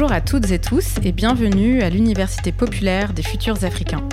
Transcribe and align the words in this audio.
Bonjour 0.00 0.12
à 0.12 0.20
toutes 0.20 0.52
et 0.52 0.60
tous 0.60 0.94
et 1.02 1.10
bienvenue 1.10 1.82
à 1.82 1.90
l'Université 1.90 2.52
populaire 2.52 3.12
des 3.12 3.24
futurs 3.24 3.64
africains, 3.64 4.08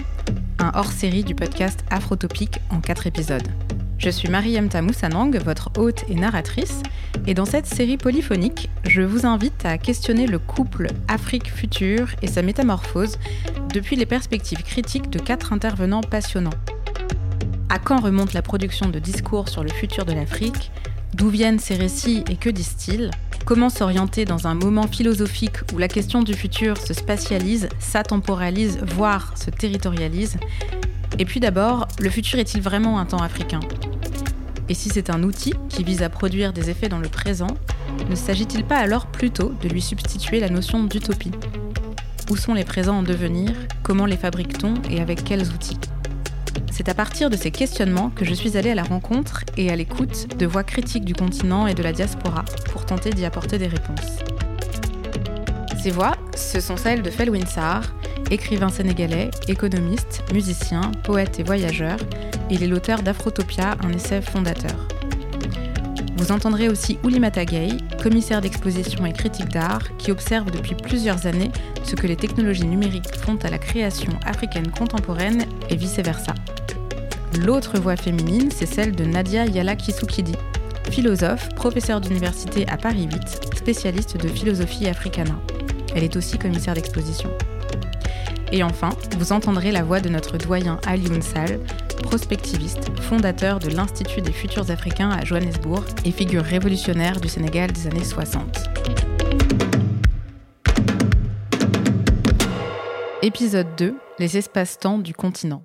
un 0.57 0.71
hors-série 0.73 1.23
du 1.23 1.35
podcast 1.35 1.85
Afrotopique 1.91 2.57
en 2.71 2.79
quatre 2.79 3.05
épisodes. 3.05 3.47
Je 3.99 4.09
suis 4.09 4.27
Marie-Emta 4.27 4.81
Moussanang, 4.81 5.37
votre 5.37 5.69
hôte 5.77 6.03
et 6.09 6.15
narratrice, 6.15 6.81
et 7.27 7.35
dans 7.35 7.45
cette 7.45 7.67
série 7.67 7.97
polyphonique, 7.97 8.71
je 8.83 9.03
vous 9.03 9.27
invite 9.27 9.63
à 9.63 9.77
questionner 9.77 10.25
le 10.25 10.39
couple 10.39 10.87
Afrique-Futur 11.07 12.07
et 12.23 12.27
sa 12.27 12.41
métamorphose 12.41 13.19
depuis 13.71 13.95
les 13.95 14.07
perspectives 14.07 14.63
critiques 14.63 15.11
de 15.11 15.19
quatre 15.19 15.53
intervenants 15.53 16.01
passionnants. 16.01 16.49
À 17.69 17.77
quand 17.77 17.99
remonte 17.99 18.33
la 18.33 18.41
production 18.41 18.89
de 18.89 18.97
discours 18.97 19.49
sur 19.49 19.63
le 19.63 19.69
futur 19.69 20.05
de 20.05 20.13
l'Afrique? 20.13 20.71
D'où 21.13 21.29
viennent 21.29 21.59
ces 21.59 21.75
récits 21.75 22.23
et 22.27 22.37
que 22.37 22.49
disent-ils? 22.49 23.11
Comment 23.45 23.69
s'orienter 23.69 24.25
dans 24.25 24.47
un 24.47 24.55
moment 24.55 24.87
philosophique 24.87 25.57
où 25.71 25.77
la 25.77 25.87
question 25.87 26.23
du 26.23 26.33
futur 26.33 26.77
se 26.77 26.95
spatialise, 26.95 27.69
s'atemporalise, 27.77 28.79
voire 28.81 29.37
se 29.37 29.51
territorialise. 29.51 30.37
Et 31.19 31.25
puis 31.25 31.39
d'abord, 31.39 31.87
le 31.99 32.09
futur 32.09 32.39
est-il 32.39 32.61
vraiment 32.61 32.97
un 32.99 33.05
temps 33.05 33.21
africain? 33.21 33.59
Et 34.67 34.73
si 34.73 34.89
c'est 34.89 35.11
un 35.11 35.21
outil 35.21 35.53
qui 35.69 35.83
vise 35.83 36.01
à 36.01 36.09
produire 36.09 36.53
des 36.53 36.71
effets 36.71 36.89
dans 36.89 36.97
le 36.97 37.07
présent, 37.07 37.55
ne 38.09 38.15
s'agit-il 38.15 38.65
pas 38.65 38.77
alors 38.77 39.05
plutôt 39.05 39.53
de 39.61 39.69
lui 39.69 39.81
substituer 39.81 40.39
la 40.39 40.49
notion 40.49 40.83
d'utopie? 40.83 41.31
Où 42.31 42.35
sont 42.35 42.55
les 42.55 42.65
présents 42.65 42.97
en 42.97 43.03
devenir? 43.03 43.51
Comment 43.83 44.07
les 44.07 44.17
fabrique-t-on? 44.17 44.73
Et 44.89 45.01
avec 45.01 45.23
quels 45.23 45.47
outils? 45.53 45.77
C'est 46.75 46.89
à 46.89 46.93
partir 46.93 47.29
de 47.29 47.37
ces 47.37 47.51
questionnements 47.51 48.09
que 48.09 48.25
je 48.25 48.33
suis 48.33 48.57
allée 48.57 48.71
à 48.71 48.75
la 48.75 48.83
rencontre 48.83 49.45
et 49.55 49.71
à 49.71 49.77
l'écoute 49.77 50.37
de 50.37 50.45
voix 50.45 50.65
critiques 50.65 51.05
du 51.05 51.13
continent 51.13 51.67
et 51.67 51.73
de 51.73 51.81
la 51.81 51.93
diaspora 51.93 52.43
pour 52.69 52.85
tenter 52.85 53.11
d'y 53.11 53.23
apporter 53.23 53.57
des 53.57 53.67
réponses. 53.67 54.19
Ces 55.81 55.91
voix, 55.91 56.17
ce 56.35 56.59
sont 56.59 56.75
celles 56.75 57.01
de 57.01 57.09
Felwin 57.09 57.45
Sarr, 57.45 57.83
écrivain 58.29 58.67
sénégalais, 58.67 59.31
économiste, 59.47 60.21
musicien, 60.33 60.91
poète 61.05 61.39
et 61.39 61.43
voyageur, 61.43 61.95
il 62.49 62.61
est 62.61 62.67
l'auteur 62.67 63.03
d'Afrotopia, 63.03 63.77
un 63.81 63.93
essai 63.93 64.21
fondateur. 64.21 64.75
Vous 66.17 66.33
entendrez 66.33 66.67
aussi 66.67 66.97
Gay, 67.45 67.69
commissaire 68.03 68.41
d'exposition 68.41 69.05
et 69.05 69.13
critique 69.13 69.47
d'art, 69.47 69.95
qui 69.97 70.11
observe 70.11 70.51
depuis 70.51 70.75
plusieurs 70.75 71.25
années 71.25 71.51
ce 71.83 71.95
que 71.95 72.07
les 72.07 72.17
technologies 72.17 72.67
numériques 72.67 73.15
font 73.15 73.37
à 73.43 73.49
la 73.49 73.59
création 73.59 74.11
africaine 74.25 74.71
contemporaine 74.71 75.45
et 75.69 75.77
vice-versa. 75.77 76.33
L'autre 77.43 77.79
voix 77.79 77.95
féminine, 77.95 78.49
c'est 78.51 78.65
celle 78.65 78.95
de 78.95 79.03
Nadia 79.03 79.45
Yala 79.45 79.75
Kisukidi, 79.75 80.35
philosophe, 80.89 81.49
professeure 81.55 82.01
d'université 82.01 82.67
à 82.67 82.77
Paris 82.77 83.07
8, 83.11 83.57
spécialiste 83.57 84.17
de 84.17 84.27
philosophie 84.27 84.87
africana. 84.87 85.35
Elle 85.95 86.03
est 86.03 86.15
aussi 86.15 86.37
commissaire 86.37 86.73
d'exposition. 86.73 87.29
Et 88.51 88.63
enfin, 88.63 88.89
vous 89.17 89.31
entendrez 89.31 89.71
la 89.71 89.83
voix 89.83 89.99
de 89.99 90.09
notre 90.09 90.37
doyen 90.37 90.79
Ali 90.85 91.11
Unsal, 91.11 91.59
prospectiviste, 92.03 92.89
fondateur 93.01 93.59
de 93.59 93.69
l'Institut 93.69 94.21
des 94.21 94.31
futurs 94.31 94.69
africains 94.71 95.09
à 95.09 95.25
Johannesburg 95.25 95.83
et 96.05 96.11
figure 96.11 96.43
révolutionnaire 96.43 97.19
du 97.19 97.27
Sénégal 97.27 97.71
des 97.71 97.87
années 97.87 98.03
60. 98.03 98.69
Épisode 103.21 103.67
2 103.77 103.95
Les 104.19 104.37
espaces-temps 104.37 104.99
du 104.99 105.13
continent. 105.13 105.63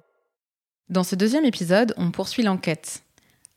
Dans 0.91 1.05
ce 1.05 1.14
deuxième 1.14 1.44
épisode, 1.44 1.94
on 1.98 2.10
poursuit 2.10 2.42
l'enquête. 2.42 3.05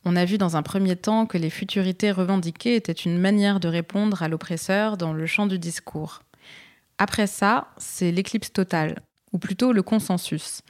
On 0.05 0.15
a 0.15 0.23
vu 0.23 0.37
dans 0.37 0.55
un 0.55 0.61
premier 0.61 0.95
temps 0.95 1.25
que 1.25 1.39
les 1.39 1.49
futurités 1.49 2.11
revendiquées 2.11 2.75
étaient 2.75 2.91
une 2.91 3.17
manière 3.17 3.59
de 3.59 3.67
répondre 3.67 4.21
à 4.21 4.27
l'oppresseur 4.27 4.97
dans 4.97 5.13
le 5.13 5.25
champ 5.25 5.47
du 5.47 5.57
discours. 5.57 6.22
Après 6.99 7.25
ça, 7.25 7.69
c'est 7.77 8.11
l'éclipse 8.11 8.53
totale, 8.53 8.99
ou 9.31 9.39
plutôt 9.39 9.73
le 9.73 9.81
consensus. 9.81 10.61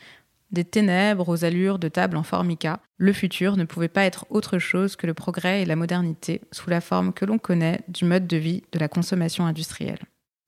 Des 0.52 0.64
ténèbres 0.64 1.28
aux 1.28 1.44
allures 1.44 1.80
de 1.80 1.90
table 1.90 2.16
en 2.16 2.24
formica, 2.24 2.80
le 2.96 3.12
futur 3.12 3.58
ne 3.58 3.66
pouvait 3.66 3.90
pas 3.90 4.06
être 4.06 4.26
autre 4.30 4.58
chose 4.58 4.96
que 4.96 5.06
le 5.06 5.14
progrès 5.14 5.64
et 5.64 5.66
la 5.66 5.76
modernité, 5.76 6.40
sous 6.54 6.70
la 6.70 6.80
forme 6.80 7.12
que 7.12 7.26
l'on 7.26 7.40
connaît 7.40 7.82
du 7.90 8.06
mode 8.06 8.26
de 8.26 8.38
vie 8.38 8.64
de 8.72 8.80
la 8.80 8.88
consommation 8.88 9.46
industrielle. 9.46 10.00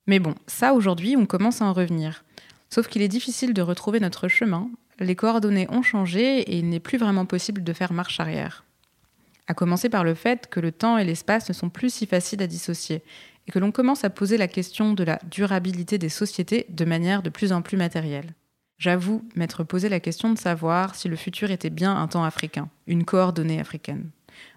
Mais 0.07 0.19
bon, 0.19 0.35
ça 0.47 0.75
aujourd'hui, 0.75 1.17
on 1.17 1.25
commence 1.25 1.61
à 1.61 1.65
en 1.65 1.73
revenir. 1.73 2.23
Sauf 2.69 2.87
qu'il 2.87 3.01
est 3.01 3.09
difficile 3.09 3.53
de 3.53 3.61
retrouver 3.61 3.99
notre 3.99 4.29
chemin 4.29 4.69
les 4.99 5.15
coordonnées 5.15 5.67
ont 5.69 5.81
changé 5.81 6.39
et 6.39 6.57
il 6.57 6.69
n'est 6.69 6.79
plus 6.79 6.97
vraiment 6.97 7.25
possible 7.25 7.63
de 7.63 7.73
faire 7.73 7.93
marche 7.93 8.19
arrière. 8.19 8.63
À 9.47 9.53
commencer 9.53 9.89
par 9.89 10.03
le 10.03 10.15
fait 10.15 10.47
que 10.47 10.59
le 10.59 10.71
temps 10.71 10.97
et 10.97 11.03
l'espace 11.03 11.47
ne 11.49 11.53
sont 11.53 11.69
plus 11.69 11.93
si 11.93 12.05
faciles 12.05 12.41
à 12.41 12.47
dissocier 12.47 13.03
et 13.47 13.51
que 13.51 13.59
l'on 13.59 13.71
commence 13.71 14.03
à 14.03 14.09
poser 14.09 14.37
la 14.37 14.47
question 14.47 14.93
de 14.93 15.03
la 15.03 15.19
durabilité 15.29 15.97
des 15.97 16.09
sociétés 16.09 16.65
de 16.69 16.85
manière 16.85 17.21
de 17.21 17.29
plus 17.29 17.51
en 17.51 17.61
plus 17.61 17.77
matérielle. 17.77 18.33
J'avoue 18.77 19.23
m'être 19.35 19.63
posé 19.63 19.87
la 19.87 19.99
question 19.99 20.33
de 20.33 20.37
savoir 20.37 20.95
si 20.95 21.07
le 21.07 21.15
futur 21.15 21.51
était 21.51 21.69
bien 21.69 21.95
un 21.95 22.07
temps 22.07 22.23
africain, 22.23 22.69
une 22.87 23.05
coordonnée 23.05 23.59
africaine. 23.59 24.09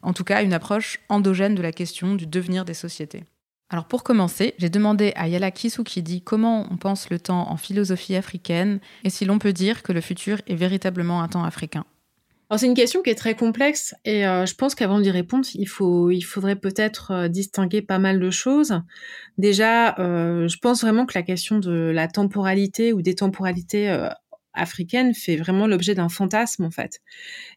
En 0.02 0.12
tout 0.12 0.24
cas, 0.24 0.42
une 0.42 0.54
approche 0.54 1.00
endogène 1.08 1.54
de 1.54 1.62
la 1.62 1.70
question 1.70 2.14
du 2.14 2.26
devenir 2.26 2.64
des 2.64 2.74
sociétés. 2.74 3.24
Alors 3.70 3.84
pour 3.84 4.02
commencer, 4.02 4.54
j'ai 4.58 4.70
demandé 4.70 5.12
à 5.14 5.28
Yala 5.28 5.50
Kisukidi 5.50 6.22
comment 6.22 6.66
on 6.70 6.78
pense 6.78 7.10
le 7.10 7.18
temps 7.18 7.50
en 7.50 7.56
philosophie 7.58 8.16
africaine 8.16 8.80
et 9.04 9.10
si 9.10 9.26
l'on 9.26 9.38
peut 9.38 9.52
dire 9.52 9.82
que 9.82 9.92
le 9.92 10.00
futur 10.00 10.38
est 10.46 10.54
véritablement 10.54 11.22
un 11.22 11.28
temps 11.28 11.44
africain. 11.44 11.84
Alors 12.48 12.58
c'est 12.58 12.66
une 12.66 12.74
question 12.74 13.02
qui 13.02 13.10
est 13.10 13.14
très 13.14 13.34
complexe 13.34 13.94
et 14.06 14.26
euh, 14.26 14.46
je 14.46 14.54
pense 14.54 14.74
qu'avant 14.74 15.00
d'y 15.00 15.10
répondre, 15.10 15.46
il 15.54 15.66
faudrait 15.66 16.56
peut-être 16.56 17.10
euh, 17.10 17.28
distinguer 17.28 17.82
pas 17.82 17.98
mal 17.98 18.20
de 18.20 18.30
choses. 18.30 18.80
Déjà, 19.36 19.98
euh, 19.98 20.48
je 20.48 20.56
pense 20.56 20.80
vraiment 20.80 21.04
que 21.04 21.12
la 21.14 21.22
question 21.22 21.58
de 21.58 21.92
la 21.94 22.08
temporalité 22.08 22.94
ou 22.94 23.02
des 23.02 23.14
temporalités 23.14 23.94
africaine 24.58 25.14
fait 25.14 25.36
vraiment 25.36 25.66
l'objet 25.66 25.94
d'un 25.94 26.08
fantasme 26.08 26.64
en 26.64 26.70
fait 26.70 27.00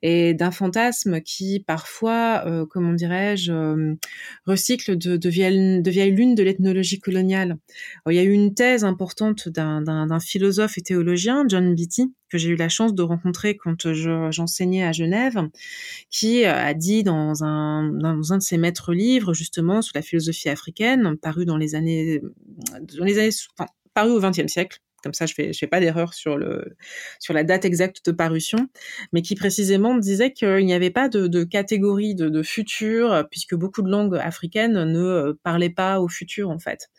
et 0.02 0.34
d'un 0.34 0.52
fantasme 0.52 1.22
qui 1.22 1.60
parfois 1.60 2.44
euh, 2.46 2.66
comment 2.66 2.94
dirais-je 2.94 3.52
euh, 3.52 3.96
recycle 4.46 4.98
de, 4.98 5.30
vieilles, 5.30 5.82
de 5.82 6.16
lunes 6.16 6.36
de 6.36 6.44
l'ethnologie 6.44 7.00
coloniale. 7.00 7.58
il 8.08 8.16
y 8.16 8.20
a 8.20 8.24
eu 8.24 8.32
une 8.32 8.54
thèse 8.54 8.84
importante 8.84 9.50
d'un 9.50 10.20
philosophe 10.20 10.78
et 10.78 10.82
théologien 10.82 11.46
John 11.48 11.76
Beatty 11.76 12.14
que 12.32 12.38
j'ai 12.38 12.50
eu 12.50 12.56
la 12.56 12.70
chance 12.70 12.96
de 12.96 13.04
rencontrer 13.04 13.58
quand 13.58 13.92
j'enseignais 14.32 14.84
à 14.84 14.94
Genève, 14.94 15.50
qui 16.10 16.46
euh, 16.46 16.54
a 16.54 16.74
dit 16.74 17.04
dans 17.04 17.44
un, 17.44 17.90
de 17.90 18.40
ses 18.40 18.58
maîtres 18.58 18.94
livres, 18.94 19.34
justement, 19.34 19.82
sur 19.82 19.92
la 19.96 20.02
philosophie 20.02 20.50
africaine, 20.50 21.18
paru 21.18 21.46
dans 21.46 21.58
les 21.58 21.76
années, 21.76 22.22
dans 22.98 23.04
les 23.04 23.20
années, 23.20 23.36
paru 23.94 24.12
au 24.12 24.22
XXe 24.22 24.48
siècle, 24.48 24.80
comme 25.04 25.14
ça 25.14 25.26
je 25.26 25.34
fais 25.34 25.54
fais 25.54 25.68
pas 25.68 25.80
d'erreur 25.80 26.14
sur 26.14 26.38
la 26.38 27.44
date 27.44 27.66
exacte 27.66 28.06
de 28.06 28.12
parution, 28.12 28.70
mais 29.14 29.22
qui 29.22 29.36
précisément 29.36 29.96
disait 29.96 30.32
qu'il 30.32 30.66
n'y 30.66 30.74
avait 30.74 30.90
pas 30.92 31.10
de, 31.10 31.44
catégorie 31.44 32.16
de, 32.16 32.30
de, 32.30 32.44
futur 32.44 33.28
puisque 33.30 33.56
beaucoup 33.56 33.82
de 33.82 33.90
langues 33.90 34.16
africaines 34.16 34.84
ne 34.84 35.00
euh, 35.00 35.34
parlaient 35.44 35.70
pas 35.70 36.00
au 36.00 36.08
futur 36.08 36.50
en 36.50 36.60
fait. 36.60 36.90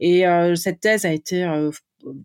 Et 0.00 0.26
euh, 0.26 0.54
cette 0.54 0.80
thèse 0.80 1.04
a 1.04 1.12
été 1.12 1.44
euh, 1.44 1.70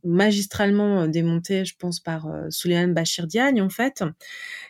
magistralement 0.03 1.01
euh, 1.01 1.07
démonté, 1.07 1.65
je 1.65 1.75
pense, 1.77 1.99
par 1.99 2.27
euh, 2.27 2.47
Souleymane 2.49 2.93
Bachir 2.93 3.27
Diagne, 3.27 3.61
en 3.61 3.69
fait, 3.69 4.03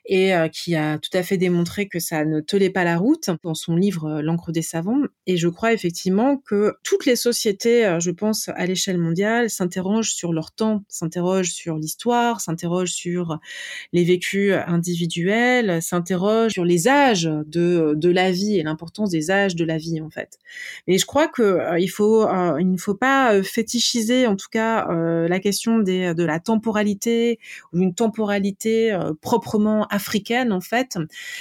et 0.06 0.34
euh, 0.34 0.48
qui 0.48 0.76
a 0.76 0.98
tout 0.98 1.10
à 1.14 1.24
fait 1.24 1.38
démontré 1.38 1.88
que 1.88 2.00
ça 2.00 2.26
ne 2.26 2.40
tenait 2.40 2.70
pas 2.70 2.84
la 2.84 2.98
route 2.98 3.30
dans 3.44 3.54
son 3.54 3.76
livre 3.76 4.22
L'encre 4.22 4.52
des 4.52 4.62
savants. 4.62 5.02
Et 5.26 5.38
je 5.38 5.48
crois 5.48 5.74
effectivement 5.74 6.38
que 6.38 6.76
toutes 6.84 7.06
les 7.06 7.16
sociétés, 7.16 7.98
je 8.00 8.12
pense, 8.12 8.50
à 8.50 8.66
l'échelle 8.66 8.98
mondiale, 8.98 9.50
s'interrogent 9.50 10.14
sur 10.14 10.34
leur 10.34 10.52
temps, 10.52 10.84
s'interrogent 10.88 11.52
sur 11.52 11.78
l'histoire, 11.78 12.42
s'interrogent 12.42 12.94
sur 12.94 13.40
les 13.94 14.04
vécus 14.04 14.54
individuels, 14.68 15.82
s'interrogent 15.82 16.54
sur 16.54 16.66
les 16.66 16.88
âges 16.88 17.30
de, 17.46 17.94
de 17.96 18.10
la 18.10 18.32
vie 18.32 18.58
et 18.58 18.64
l'importance 18.64 19.10
des 19.10 19.32
âges 19.32 19.56
de 19.56 19.66
la 19.66 19.78
vie, 19.78 20.02
en 20.02 20.10
fait. 20.10 20.40
Mais 20.88 20.98
je 20.98 21.06
crois 21.06 21.28
que 21.28 21.80
il 21.80 21.90
faut, 21.90 22.28
ne 22.28 22.78
faut 22.78 22.96
pas 22.96 23.42
fétichiser, 23.44 24.28
en 24.28 24.36
tout 24.36 24.50
cas, 24.50 24.88
euh, 24.98 25.28
la 25.28 25.40
question 25.40 25.80
de 25.80 26.24
la 26.24 26.40
temporalité 26.40 27.40
ou 27.74 27.80
une 27.80 27.94
temporalité 27.94 28.94
euh, 28.94 29.14
proprement 29.20 29.86
africaine 29.88 30.52
en 30.52 30.62
fait, 30.62 30.98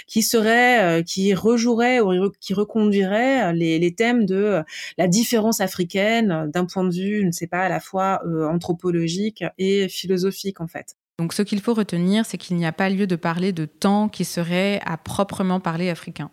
qui 0.07 0.23
serait, 0.23 1.01
euh, 1.01 1.03
qui 1.03 1.35
rejouerait 1.35 2.01
ou 2.01 2.31
qui 2.41 2.55
reconduirait 2.55 3.53
les, 3.53 3.79
les 3.79 3.95
thèmes 3.95 4.27
de 4.27 4.63
la 4.99 5.09
différence 5.09 5.61
africaine 5.61 6.51
d'un 6.53 6.65
point 6.65 6.85
de 6.85 6.95
vue, 6.95 7.21
je 7.21 7.27
ne 7.27 7.33
sais 7.33 7.47
pas, 7.47 7.61
à 7.61 7.69
la 7.69 7.81
fois 7.81 8.23
anthropologique 8.51 9.45
et 9.59 9.89
philosophique 9.89 10.61
en 10.61 10.67
fait. 10.67 10.97
Donc 11.19 11.33
ce 11.33 11.43
qu'il 11.43 11.61
faut 11.61 11.75
retenir, 11.75 12.27
c'est 12.27 12.37
qu'il 12.37 12.57
n'y 12.57 12.67
a 12.67 12.73
pas 12.73 12.91
lieu 12.91 13.07
de 13.07 13.17
parler 13.17 13.53
de 13.53 13.65
temps 13.65 14.09
qui 14.09 14.25
serait 14.25 14.81
à 14.85 14.97
proprement 14.99 15.61
parler 15.61 15.89
africain. 15.89 16.31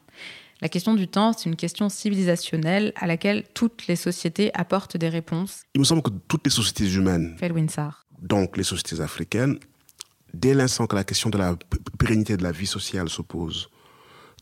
La 0.64 0.70
question 0.70 0.94
du 0.94 1.10
temps, 1.10 1.34
c'est 1.34 1.50
une 1.50 1.58
question 1.58 1.90
civilisationnelle 1.90 2.94
à 2.96 3.06
laquelle 3.06 3.44
toutes 3.54 3.86
les 3.88 3.98
sociétés 3.98 4.50
apportent 4.54 4.96
des 4.96 5.10
réponses. 5.10 5.64
Il 5.76 5.82
me 5.82 5.84
semble 5.84 6.02
que 6.02 6.10
toutes 6.30 6.46
les 6.46 6.52
sociétés 6.52 6.90
humaines, 6.90 7.36
donc 8.22 8.56
les 8.56 8.64
sociétés 8.64 9.02
africaines, 9.02 9.60
dès 10.34 10.54
l'instant 10.54 10.88
que 10.88 10.96
la 10.96 11.04
question 11.04 11.30
de 11.30 11.38
la 11.38 11.58
pérennité 12.00 12.38
de 12.38 12.44
la 12.44 12.54
vie 12.54 12.66
sociale 12.66 13.10
se 13.10 13.22
pose, 13.22 13.70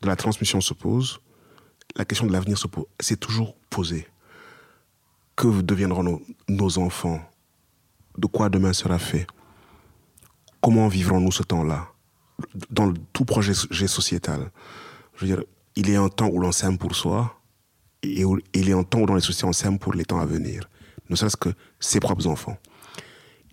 de 0.03 0.07
la 0.07 0.15
transmission 0.15 0.61
se 0.61 0.75
pose, 0.75 1.19
la 1.95 2.05
question 2.05 2.27
de 2.27 2.33
l'avenir 2.33 2.59
se 2.59 2.67
pose, 2.67 2.85
c'est 2.99 3.19
toujours 3.19 3.55
posé. 3.71 4.07
que 5.35 5.61
deviendront 5.63 6.21
nos, 6.47 6.77
enfants? 6.77 7.19
De 8.19 8.27
quoi 8.27 8.49
demain 8.49 8.73
sera 8.73 8.99
fait? 8.99 9.25
Comment 10.61 10.87
vivrons-nous 10.87 11.31
ce 11.31 11.41
temps-là? 11.41 11.87
Dans 12.69 12.93
tout 13.11 13.25
projet 13.25 13.55
sociétal. 13.55 14.51
Je 15.15 15.25
veux 15.25 15.35
dire, 15.35 15.43
il 15.75 15.95
a 15.95 16.01
un 16.01 16.09
temps 16.09 16.27
où 16.27 16.39
l'on 16.39 16.51
s'aime 16.51 16.77
pour 16.77 16.95
soi 16.95 17.41
et 18.03 18.23
il 18.53 18.69
y 18.69 18.73
a 18.73 18.77
un 18.77 18.83
temps 18.83 18.99
où 18.99 19.05
dans 19.05 19.15
les 19.15 19.21
sociétés 19.21 19.45
on 19.45 19.53
s'aime 19.53 19.79
pour 19.79 19.93
les 19.93 20.05
temps 20.05 20.19
à 20.19 20.25
venir. 20.25 20.69
Ne 21.09 21.15
serait-ce 21.15 21.37
que 21.37 21.49
ses 21.79 21.99
propres 21.99 22.27
enfants. 22.27 22.57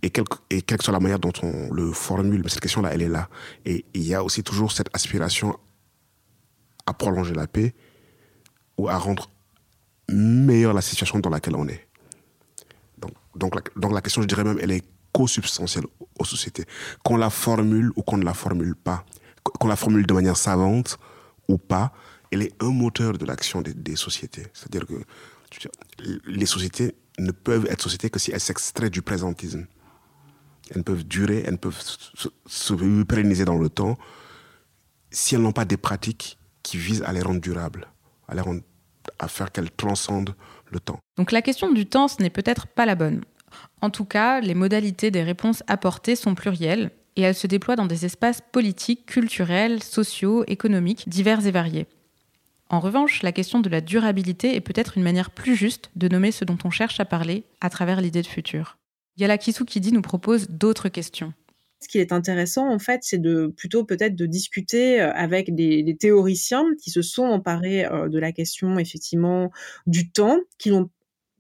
Et, 0.03 0.11
quelle 0.11 0.25
que 0.25 0.85
soit 0.85 0.93
la 0.93 1.01
manière 1.01 1.19
dont 1.19 1.33
on 1.43 1.73
le 1.73 1.93
formule, 1.93 2.49
cette 2.49 2.61
question-là, 2.61 2.95
elle 2.95 3.03
est 3.03 3.09
là. 3.09 3.29
Et 3.65 3.85
il 3.95 4.03
y 4.03 4.15
a 4.15 4.23
aussi 4.23 4.45
toujours 4.45 4.71
cette 4.71 4.89
aspiration 4.95 5.59
à 6.87 6.95
prolonger 6.95 7.35
la 7.35 7.49
paix 7.49 7.75
ou 8.77 8.89
à 8.89 8.97
rendre 8.97 9.29
meilleure 10.09 10.73
la 10.73 10.83
situation 10.83 11.19
dans 11.19 11.31
laquelle 11.31 11.57
on 11.57 11.67
est. 11.67 11.89
Donc, 12.99 13.13
donc, 13.35 13.55
la, 13.57 13.63
donc 13.77 13.93
la 13.93 14.01
question, 14.01 14.23
je 14.23 14.29
dirais 14.29 14.45
même, 14.45 14.59
elle 14.63 14.71
est 14.71 14.85
co-substantielle 15.13 15.85
aux 16.19 16.25
sociétés. 16.25 16.65
Qu'on 17.05 17.17
la 17.17 17.31
formule 17.31 17.91
ou 17.97 18.03
qu'on 18.03 18.19
ne 18.19 18.25
la 18.25 18.35
formule 18.35 18.77
pas, 18.77 19.05
qu'on 19.43 19.69
la 19.69 19.77
formule 19.77 20.07
de 20.07 20.15
manière 20.15 20.37
savante 20.37 20.99
ou 21.49 21.59
pas, 21.59 21.93
elle 22.31 22.43
est 22.43 22.63
un 22.63 22.71
moteur 22.71 23.17
de 23.19 23.25
l'action 23.25 23.63
des, 23.63 23.97
sociétés. 23.97 24.47
C'est-à-dire 24.53 24.87
que 24.87 25.03
les 26.27 26.47
sociétés 26.47 26.95
ne 27.19 27.33
peuvent 27.33 27.67
être 27.67 27.83
sociétés 27.83 28.11
que 28.11 28.19
si 28.19 28.31
elles 28.31 28.41
s'extraient 28.41 28.91
du 28.91 29.03
présentisme. 29.03 29.67
Elles 30.75 30.85
peuvent 30.85 31.05
durer, 31.05 31.43
elles 31.47 31.59
peuvent 31.59 31.81
se, 31.81 32.29
se 32.47 33.03
pérenniser 33.05 33.45
dans 33.45 33.57
le 33.57 33.71
temps 33.71 33.97
si 35.11 35.35
elles 35.35 35.41
n'ont 35.41 35.53
pas 35.53 35.65
des 35.65 35.79
pratiques 35.79 36.39
qui 36.63 36.77
visent 36.77 37.03
à 37.03 37.13
les 37.13 37.23
rendre 37.23 37.41
durables, 37.41 37.89
à 38.29 38.35
les 38.35 38.43
rendre 38.43 38.61
à 39.19 39.29
faire 39.29 39.51
qu'elle 39.51 39.71
transcende 39.71 40.35
le 40.71 40.81
temps. 40.81 40.99
Donc 41.17 41.33
la 41.33 41.41
question 41.41 41.73
du 41.73 41.87
temps, 41.87 42.09
ce 42.09 42.23
n'est 42.23 42.31
peut-être 42.31 42.67
pas 42.67 42.85
la 42.87 42.95
bonne. 42.95 43.23
En 43.81 43.91
tout 43.91 44.05
cas, 44.05 44.41
les 44.41 44.55
modalités 44.55 45.11
des 45.11 45.23
réponses 45.23 45.63
apportées 45.67 46.17
sont 46.17 46.35
plurielles 46.35 46.91
et 47.17 47.23
elles 47.23 47.35
se 47.35 47.47
déploient 47.47 47.77
dans 47.77 47.87
des 47.87 48.05
espaces 48.05 48.43
politiques, 48.53 49.07
culturels, 49.07 49.83
sociaux, 49.83 50.45
économiques, 50.47 51.09
divers 51.09 51.47
et 51.47 51.51
variés. 51.51 51.87
En 52.71 52.81
revanche, 52.81 53.23
la 53.23 53.33
question 53.33 53.61
de 53.61 53.71
la 53.71 53.81
durabilité 53.81 54.55
est 54.55 54.61
peut-être 54.61 54.99
une 54.99 55.03
manière 55.03 55.31
plus 55.31 55.57
juste 55.57 55.91
de 55.97 56.09
nommer 56.09 56.33
ce 56.33 56.45
dont 56.45 56.59
on 56.65 56.71
cherche 56.71 57.01
à 57.01 57.07
parler 57.07 57.45
à 57.61 57.71
travers 57.71 58.01
l'idée 58.01 58.23
de 58.23 58.27
futur. 58.27 58.79
Yala 59.17 59.39
Kisukidi 59.39 59.93
nous 59.93 60.03
propose 60.03 60.49
d'autres 60.49 60.89
questions. 60.89 61.33
Ce 61.81 61.89
qui 61.89 61.99
est 61.99 62.13
intéressant, 62.13 62.69
en 62.69 62.79
fait, 62.79 63.01
c'est 63.03 63.19
de 63.19 63.53
plutôt 63.57 63.85
peut-être 63.85 64.17
de 64.17 64.27
discuter 64.27 65.01
euh, 65.01 65.13
avec 65.13 65.55
des, 65.55 65.97
théoriciens 65.99 66.67
qui 66.83 66.91
se 66.91 67.03
sont 67.03 67.25
emparés 67.25 67.85
euh, 67.87 68.09
de 68.09 68.19
la 68.19 68.33
question 68.33 68.79
effectivement 68.79 69.51
du 69.87 70.11
temps, 70.11 70.39
qui 70.59 70.73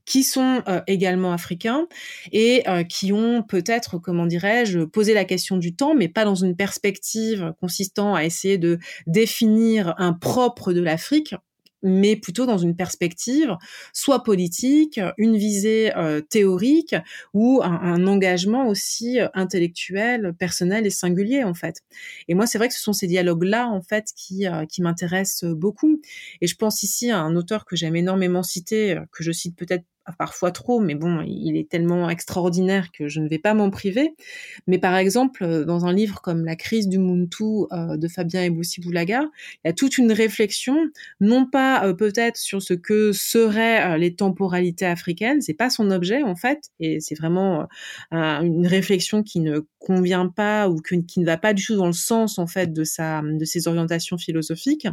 qui 0.08 0.22
sont 0.22 0.62
euh, 0.68 0.80
également 0.86 1.32
africains 1.32 1.86
et 2.32 2.64
qui 2.88 3.12
ont 3.12 3.42
peut-être, 3.42 3.98
comment 3.98 4.26
dirais-je, 4.26 4.80
posé 4.80 5.14
la 5.14 5.24
question 5.24 5.56
du 5.56 5.74
temps, 5.74 5.94
mais 5.94 6.08
pas 6.08 6.24
dans 6.24 6.34
une 6.34 6.56
perspective 6.56 7.52
consistant 7.60 8.14
à 8.14 8.24
essayer 8.24 8.58
de 8.58 8.78
définir 9.06 9.94
un 9.98 10.12
propre 10.12 10.72
de 10.72 10.80
l'Afrique, 10.80 11.34
mais 11.82 12.16
plutôt 12.16 12.46
dans 12.46 12.58
une 12.58 12.74
perspective 12.74 13.56
soit 13.92 14.22
politique, 14.22 15.00
une 15.16 15.36
visée 15.36 15.96
euh, 15.96 16.20
théorique 16.20 16.96
ou 17.34 17.60
un, 17.62 18.06
engagement 18.06 18.68
aussi 18.68 19.20
euh, 19.20 19.28
intellectuel, 19.34 20.34
personnel 20.38 20.86
et 20.86 20.90
singulier 20.90 21.44
en 21.44 21.54
fait. 21.54 21.82
Et 22.26 22.34
moi, 22.34 22.46
c'est 22.46 22.58
vrai 22.58 22.68
que 22.68 22.74
ce 22.74 22.80
sont 22.80 22.92
ces 22.92 23.06
dialogues-là 23.06 23.68
en 23.68 23.82
fait 23.82 24.08
qui, 24.16 24.46
euh, 24.46 24.66
qui 24.66 24.82
m'intéressent 24.82 25.50
beaucoup. 25.50 26.00
Et 26.40 26.46
je 26.46 26.56
pense 26.56 26.82
ici 26.82 27.10
à 27.10 27.20
un 27.20 27.36
auteur 27.36 27.64
que 27.64 27.76
j'aime 27.76 27.96
énormément 27.96 28.42
citer, 28.42 28.98
que 29.12 29.22
je 29.22 29.32
cite 29.32 29.56
peut-être 29.56 29.84
parfois 30.18 30.50
trop, 30.50 30.80
mais 30.80 30.94
bon, 30.94 31.22
il 31.26 31.56
est 31.56 31.68
tellement 31.68 32.08
extraordinaire 32.08 32.90
que 32.92 33.08
je 33.08 33.20
ne 33.20 33.28
vais 33.28 33.38
pas 33.38 33.54
m'en 33.54 33.70
priver. 33.70 34.14
Mais 34.66 34.78
par 34.78 34.96
exemple, 34.96 35.44
euh, 35.44 35.64
dans 35.64 35.86
un 35.86 35.92
livre 35.92 36.20
comme 36.20 36.44
La 36.44 36.56
crise 36.56 36.88
du 36.88 36.98
Muntu 36.98 37.44
euh, 37.72 37.96
de 37.96 38.08
Fabien 38.08 38.42
Eboussi 38.42 38.80
Boulaga, 38.80 39.22
il 39.64 39.68
y 39.68 39.70
a 39.70 39.72
toute 39.72 39.98
une 39.98 40.12
réflexion, 40.12 40.76
non 41.20 41.46
pas 41.46 41.84
euh, 41.84 41.94
peut-être 41.94 42.36
sur 42.36 42.62
ce 42.62 42.74
que 42.74 43.12
seraient 43.12 43.98
les 43.98 44.14
temporalités 44.14 44.86
africaines, 44.86 45.40
c'est 45.40 45.54
pas 45.54 45.70
son 45.70 45.90
objet 45.90 46.22
en 46.22 46.36
fait, 46.36 46.70
et 46.80 47.00
c'est 47.00 47.14
vraiment 47.14 47.66
une 48.10 48.66
réflexion 48.66 49.22
qui 49.22 49.40
ne 49.40 49.60
convient 49.78 50.28
pas 50.28 50.68
ou 50.68 50.80
qui 50.80 51.20
ne 51.20 51.26
va 51.26 51.36
pas 51.36 51.54
du 51.54 51.64
tout 51.64 51.76
dans 51.76 51.86
le 51.86 51.92
sens 51.92 52.38
en 52.38 52.46
fait 52.46 52.72
de 52.72 52.84
sa 52.84 53.22
de 53.22 53.44
ses 53.44 53.68
orientations 53.68 54.18
philosophiques. 54.18 54.88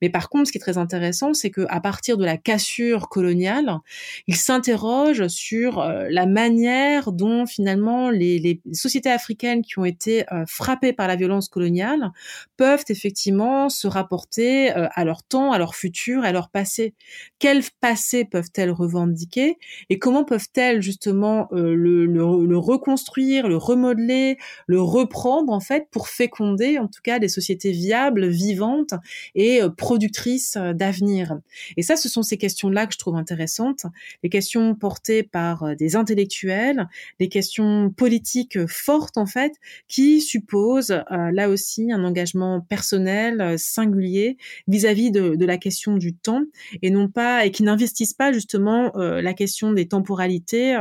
Mais 0.00 0.10
par 0.10 0.28
contre, 0.28 0.46
ce 0.46 0.52
qui 0.52 0.58
est 0.58 0.60
très 0.60 0.78
intéressant, 0.78 1.34
c'est 1.34 1.50
que 1.50 1.66
à 1.68 1.80
partir 1.80 2.16
de 2.16 2.24
la 2.24 2.36
cassure 2.36 3.08
coloniale, 3.08 3.78
il 4.26 4.36
s'interroge 4.36 5.26
sur 5.28 5.80
euh, 5.80 6.06
la 6.10 6.26
manière 6.26 7.12
dont 7.12 7.46
finalement 7.46 8.10
les, 8.10 8.38
les, 8.38 8.60
sociétés 8.72 9.10
africaines 9.10 9.62
qui 9.62 9.78
ont 9.78 9.84
été 9.84 10.24
euh, 10.32 10.44
frappées 10.46 10.92
par 10.92 11.08
la 11.08 11.16
violence 11.16 11.48
coloniale 11.48 12.10
peuvent 12.56 12.84
effectivement 12.88 13.68
se 13.68 13.86
rapporter 13.86 14.76
euh, 14.76 14.88
à 14.94 15.04
leur 15.04 15.22
temps, 15.22 15.52
à 15.52 15.58
leur 15.58 15.74
futur, 15.74 16.24
à 16.24 16.32
leur 16.32 16.50
passé. 16.50 16.94
Quel 17.38 17.62
passé 17.80 18.24
peuvent-elles 18.24 18.70
revendiquer 18.70 19.58
et 19.88 19.98
comment 19.98 20.24
peuvent-elles 20.24 20.82
justement 20.82 21.48
le, 21.52 21.74
le, 21.74 22.46
le 22.46 22.58
reconstruire, 22.58 23.48
le 23.48 23.56
remodeler, 23.56 24.29
le 24.66 24.80
reprendre 24.80 25.52
en 25.52 25.60
fait 25.60 25.88
pour 25.90 26.08
féconder 26.08 26.78
en 26.78 26.86
tout 26.86 27.00
cas 27.02 27.18
des 27.18 27.28
sociétés 27.28 27.72
viables, 27.72 28.28
vivantes 28.28 28.94
et 29.34 29.60
productrices 29.76 30.56
d'avenir. 30.74 31.38
Et 31.76 31.82
ça, 31.82 31.96
ce 31.96 32.08
sont 32.08 32.22
ces 32.22 32.36
questions-là 32.36 32.86
que 32.86 32.94
je 32.94 32.98
trouve 32.98 33.16
intéressantes. 33.16 33.86
Les 34.22 34.30
questions 34.30 34.74
portées 34.74 35.22
par 35.22 35.62
euh, 35.62 35.74
des 35.74 35.96
intellectuels, 35.96 36.88
des 37.18 37.28
questions 37.28 37.90
politiques 37.90 38.56
euh, 38.56 38.66
fortes 38.68 39.16
en 39.16 39.26
fait, 39.26 39.52
qui 39.88 40.20
supposent 40.20 40.90
euh, 40.90 41.30
là 41.32 41.48
aussi 41.48 41.92
un 41.92 42.04
engagement 42.04 42.60
personnel 42.60 43.58
singulier 43.58 44.36
vis-à-vis 44.68 45.10
de, 45.10 45.34
de, 45.36 45.46
la 45.46 45.58
question 45.58 45.96
du 45.96 46.14
temps 46.14 46.42
et 46.82 46.90
non 46.90 47.08
pas 47.08 47.44
et 47.46 47.50
qui 47.50 47.62
n'investissent 47.62 48.14
pas 48.14 48.32
justement 48.32 48.92
la 48.94 49.34
question 49.34 49.72
des 49.72 49.88
temporalités 49.88 50.76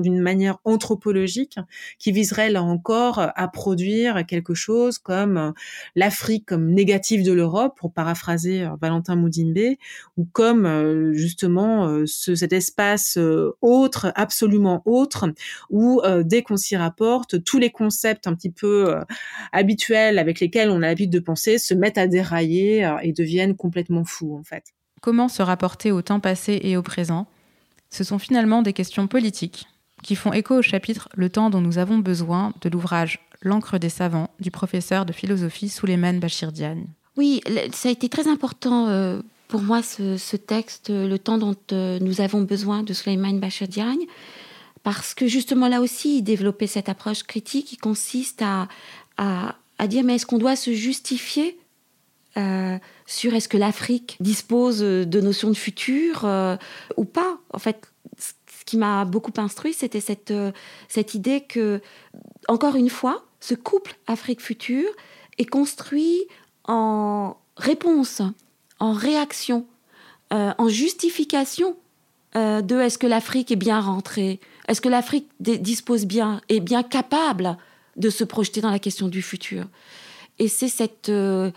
d'une 0.00 0.20
manière 0.20 0.58
anthropologique 0.64 1.58
qui 1.98 2.12
viserait 2.12 2.50
là 2.50 2.62
encore 2.74 3.30
à 3.34 3.48
produire 3.48 4.26
quelque 4.26 4.54
chose 4.54 4.98
comme 4.98 5.52
l'Afrique 5.94 6.46
comme 6.46 6.72
négative 6.72 7.24
de 7.24 7.32
l'Europe 7.32 7.76
pour 7.78 7.92
paraphraser 7.92 8.68
Valentin 8.80 9.16
Moudimbe 9.16 9.76
ou 10.16 10.26
comme 10.32 11.12
justement 11.14 12.04
ce, 12.06 12.34
cet 12.34 12.52
espace 12.52 13.16
euh, 13.16 13.56
autre, 13.60 14.12
absolument 14.14 14.82
autre, 14.84 15.26
où 15.70 16.00
euh, 16.04 16.22
dès 16.24 16.42
qu'on 16.42 16.56
s'y 16.56 16.76
rapporte, 16.76 17.42
tous 17.44 17.58
les 17.58 17.70
concepts 17.70 18.26
un 18.26 18.34
petit 18.34 18.50
peu 18.50 18.90
euh, 18.90 19.00
habituels 19.52 20.18
avec 20.18 20.40
lesquels 20.40 20.70
on 20.70 20.82
a 20.82 20.86
l'habitude 20.86 21.10
de 21.10 21.18
penser 21.18 21.58
se 21.58 21.74
mettent 21.74 21.98
à 21.98 22.06
dérailler 22.06 22.88
et 23.02 23.12
deviennent 23.12 23.56
complètement 23.56 24.04
fous 24.04 24.36
en 24.36 24.42
fait. 24.42 24.64
Comment 25.00 25.28
se 25.28 25.42
rapporter 25.42 25.92
au 25.92 26.02
temps 26.02 26.20
passé 26.20 26.60
et 26.62 26.76
au 26.76 26.82
présent? 26.82 27.26
Ce 27.90 28.04
sont 28.04 28.18
finalement 28.18 28.62
des 28.62 28.72
questions 28.72 29.06
politiques 29.06 29.66
qui 30.04 30.14
font 30.14 30.32
écho 30.32 30.54
au 30.58 30.62
chapitre 30.62 31.08
Le 31.16 31.28
temps 31.28 31.50
dont 31.50 31.60
nous 31.60 31.78
avons 31.78 31.98
besoin 31.98 32.52
de 32.60 32.68
l'ouvrage 32.68 33.18
L'encre 33.42 33.78
des 33.78 33.88
savants 33.88 34.30
du 34.38 34.50
professeur 34.50 35.04
de 35.04 35.12
philosophie 35.12 35.68
Souleymane 35.68 36.20
Bachir 36.20 36.52
Diagne. 36.52 36.86
Oui, 37.16 37.42
ça 37.72 37.88
a 37.88 37.92
été 37.92 38.08
très 38.08 38.26
important 38.28 39.20
pour 39.48 39.62
moi 39.62 39.82
ce, 39.82 40.36
texte, 40.36 40.90
le 40.90 41.16
temps 41.16 41.38
dont 41.38 41.54
euh, 41.70 41.98
nous 42.00 42.20
avons 42.20 42.40
besoin 42.40 42.82
de 42.82 42.92
Suleiman 42.92 43.38
Bachir 43.38 43.68
Diagne, 43.68 44.06
parce 44.82 45.14
que 45.14 45.28
justement 45.28 45.68
là 45.68 45.80
aussi, 45.80 46.18
il 46.18 46.22
développait 46.22 46.66
cette 46.66 46.88
approche 46.88 47.22
critique 47.22 47.66
qui 47.66 47.76
consiste 47.76 48.42
à, 48.42 48.68
à, 49.16 49.86
dire 49.86 50.02
mais 50.02 50.16
est-ce 50.16 50.26
qu'on 50.26 50.38
doit 50.38 50.56
se 50.56 50.72
justifier 50.72 51.56
euh, 52.36 52.76
sur 53.06 53.32
est-ce 53.34 53.48
que 53.48 53.56
l'Afrique 53.56 54.16
dispose 54.18 54.80
de 54.80 55.20
notions 55.20 55.50
de 55.50 55.56
futur 55.56 56.24
euh, 56.24 56.56
ou 56.96 57.04
pas? 57.04 57.38
En 57.52 57.60
fait, 57.60 57.92
ce 58.64 58.70
qui 58.70 58.76
m'a 58.78 59.04
beaucoup 59.04 59.32
instruit, 59.36 59.74
c'était 59.74 60.00
cette, 60.00 60.32
cette 60.88 61.14
idée 61.14 61.42
que, 61.42 61.82
encore 62.48 62.76
une 62.76 62.88
fois, 62.88 63.24
ce 63.40 63.54
couple 63.54 63.94
Afrique-futur 64.06 64.88
est 65.36 65.44
construit 65.44 66.26
en 66.64 67.36
réponse 67.56 68.22
en 68.80 68.92
réaction, 68.92 69.66
euh, 70.32 70.52
en 70.58 70.68
justification 70.68 71.76
euh, 72.36 72.60
de 72.60 72.76
est-ce 72.80 72.98
que 72.98 73.06
l'Afrique 73.06 73.50
est 73.52 73.56
bien 73.56 73.80
rentrée, 73.80 74.40
est-ce 74.68 74.80
que 74.80 74.88
l'Afrique 74.88 75.28
dispose 75.40 76.06
bien, 76.06 76.40
est 76.48 76.60
bien 76.60 76.82
capable 76.82 77.56
de 77.96 78.10
se 78.10 78.24
projeter 78.24 78.60
dans 78.60 78.70
la 78.70 78.78
question 78.78 79.08
du 79.08 79.22
futur? 79.22 79.66
Et 80.38 80.48
c'est 80.48 80.68
cette 80.68 81.08
euh, 81.08 81.50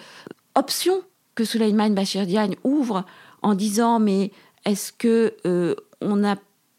option 0.55 1.01
que 1.35 1.43
Souleymane 1.43 1.95
Bachir 1.95 2.25
Diagne 2.25 2.55
ouvre 2.63 3.05
en 3.41 3.55
disant 3.55 3.99
mais 3.99 4.31
est-ce 4.65 4.91
que 4.91 5.35
on 6.01 6.23
a 6.23 6.35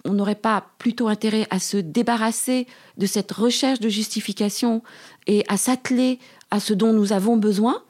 on 0.08 0.14
n'aurait 0.14 0.34
pas 0.34 0.64
plutôt 0.78 1.08
intérêt 1.08 1.46
à 1.50 1.58
se 1.58 1.76
débarrasser 1.76 2.66
de 2.96 3.06
cette 3.06 3.32
recherche 3.32 3.80
de 3.80 3.88
justification 3.88 4.82
et 5.26 5.44
à 5.48 5.56
s'atteler 5.56 6.18
à 6.50 6.60
ce 6.60 6.74
dont 6.74 6.92
nous 6.92 7.12
avons 7.12 7.36
besoin 7.36 7.82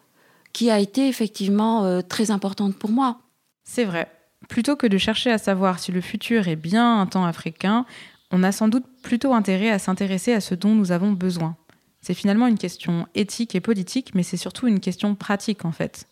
qui 0.52 0.70
a 0.70 0.80
été 0.80 1.08
effectivement 1.08 1.84
euh, 1.84 2.00
très 2.00 2.30
importante 2.30 2.76
pour 2.76 2.90
moi. 2.90 3.20
C'est 3.64 3.84
vrai. 3.84 4.10
Plutôt 4.48 4.76
que 4.76 4.86
de 4.86 4.98
chercher 4.98 5.30
à 5.30 5.38
savoir 5.38 5.78
si 5.78 5.92
le 5.92 6.00
futur 6.00 6.48
est 6.48 6.56
bien 6.56 7.00
un 7.00 7.06
temps 7.06 7.24
africain, 7.24 7.84
on 8.30 8.42
a 8.42 8.52
sans 8.52 8.68
doute 8.68 8.84
plutôt 9.02 9.34
intérêt 9.34 9.70
à 9.70 9.78
s'intéresser 9.78 10.32
à 10.32 10.40
ce 10.40 10.54
dont 10.54 10.74
nous 10.74 10.92
avons 10.92 11.12
besoin. 11.12 11.56
C'est 12.00 12.14
finalement 12.14 12.46
une 12.46 12.58
question 12.58 13.06
éthique 13.14 13.54
et 13.54 13.60
politique, 13.60 14.14
mais 14.14 14.22
c'est 14.22 14.36
surtout 14.36 14.66
une 14.66 14.80
question 14.80 15.14
pratique 15.14 15.64
en 15.64 15.72
fait. 15.72 16.06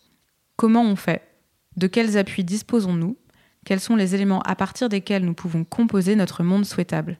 Comment 0.55 0.83
on 0.83 0.95
fait? 0.95 1.23
De 1.77 1.87
quels 1.87 2.17
appuis 2.17 2.43
disposons-nous? 2.43 3.17
Quels 3.67 3.81
sont 3.81 3.97
les 3.97 4.15
éléments 4.15 4.41
à 4.43 4.55
partir 4.55 4.87
desquels 4.87 5.25
nous 5.25 5.33
pouvons 5.33 5.65
composer 5.65 6.15
notre 6.15 6.41
monde 6.41 6.63
souhaitable 6.63 7.17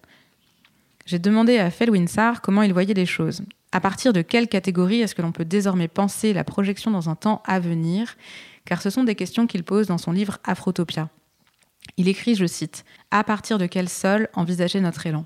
J'ai 1.06 1.20
demandé 1.20 1.58
à 1.58 1.70
Felwinsar 1.70 2.42
comment 2.42 2.62
il 2.62 2.72
voyait 2.72 2.94
les 2.94 3.06
choses. 3.06 3.42
À 3.74 3.82
partir 3.82 4.14
de 4.14 4.22
quelle 4.22 4.48
catégorie 4.48 5.02
est-ce 5.02 5.14
que 5.14 5.22
l'on 5.22 5.34
peut 5.34 5.44
désormais 5.44 5.90
penser 5.90 6.32
la 6.32 6.46
projection 6.46 6.90
dans 6.90 7.10
un 7.10 7.16
temps 7.16 7.42
à 7.46 7.60
venir? 7.60 8.16
Car 8.64 8.82
ce 8.82 8.90
sont 8.90 9.04
des 9.04 9.16
questions 9.16 9.46
qu'il 9.46 9.66
pose 9.66 9.88
dans 9.88 9.98
son 9.98 10.14
livre 10.14 10.38
Afrotopia. 10.46 11.10
Il 11.98 12.08
écrit, 12.08 12.36
je 12.36 12.46
cite, 12.46 12.86
À 13.12 13.26
partir 13.26 13.58
de 13.58 13.66
quel 13.66 13.90
sol 13.90 14.30
envisager 14.34 14.80
notre 14.80 15.06
élan? 15.06 15.26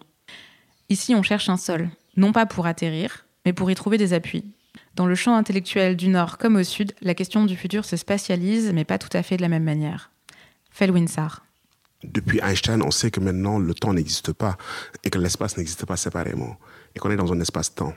Ici, 0.90 1.14
on 1.14 1.22
cherche 1.22 1.50
un 1.50 1.58
sol, 1.58 1.92
non 2.18 2.32
pas 2.32 2.48
pour 2.48 2.66
atterrir, 2.66 3.28
mais 3.46 3.54
pour 3.54 3.70
y 3.70 3.76
trouver 3.76 4.00
des 4.00 4.14
appuis. 4.14 4.46
Dans 4.96 5.06
le 5.06 5.14
champ 5.14 5.36
intellectuel 5.36 5.98
du 5.98 6.08
Nord 6.08 6.40
comme 6.40 6.56
au 6.56 6.64
Sud, 6.64 6.94
la 7.00 7.14
question 7.14 7.46
du 7.46 7.56
futur 7.56 7.86
se 7.86 7.96
spatialise, 7.96 8.72
mais 8.74 8.86
pas 8.86 8.98
tout 8.98 9.16
à 9.16 9.22
fait 9.22 9.38
de 9.38 9.44
la 9.44 9.50
même 9.50 9.64
manière. 9.64 10.10
Felwinsar. 10.72 11.46
Depuis 12.04 12.40
Einstein, 12.42 12.82
on 12.82 12.90
sait 12.90 13.12
que 13.12 13.20
maintenant 13.20 13.60
le 13.60 13.74
temps 13.76 13.94
n'existe 13.94 14.34
pas 14.34 14.58
et 15.04 15.10
que 15.10 15.20
l'espace 15.20 15.58
n'existe 15.58 15.86
pas 15.86 15.98
séparément 15.98 16.58
et 16.96 17.00
qu'on 17.00 17.12
est 17.12 17.16
dans 17.16 17.32
un 17.32 17.40
espace-temps. 17.40 17.94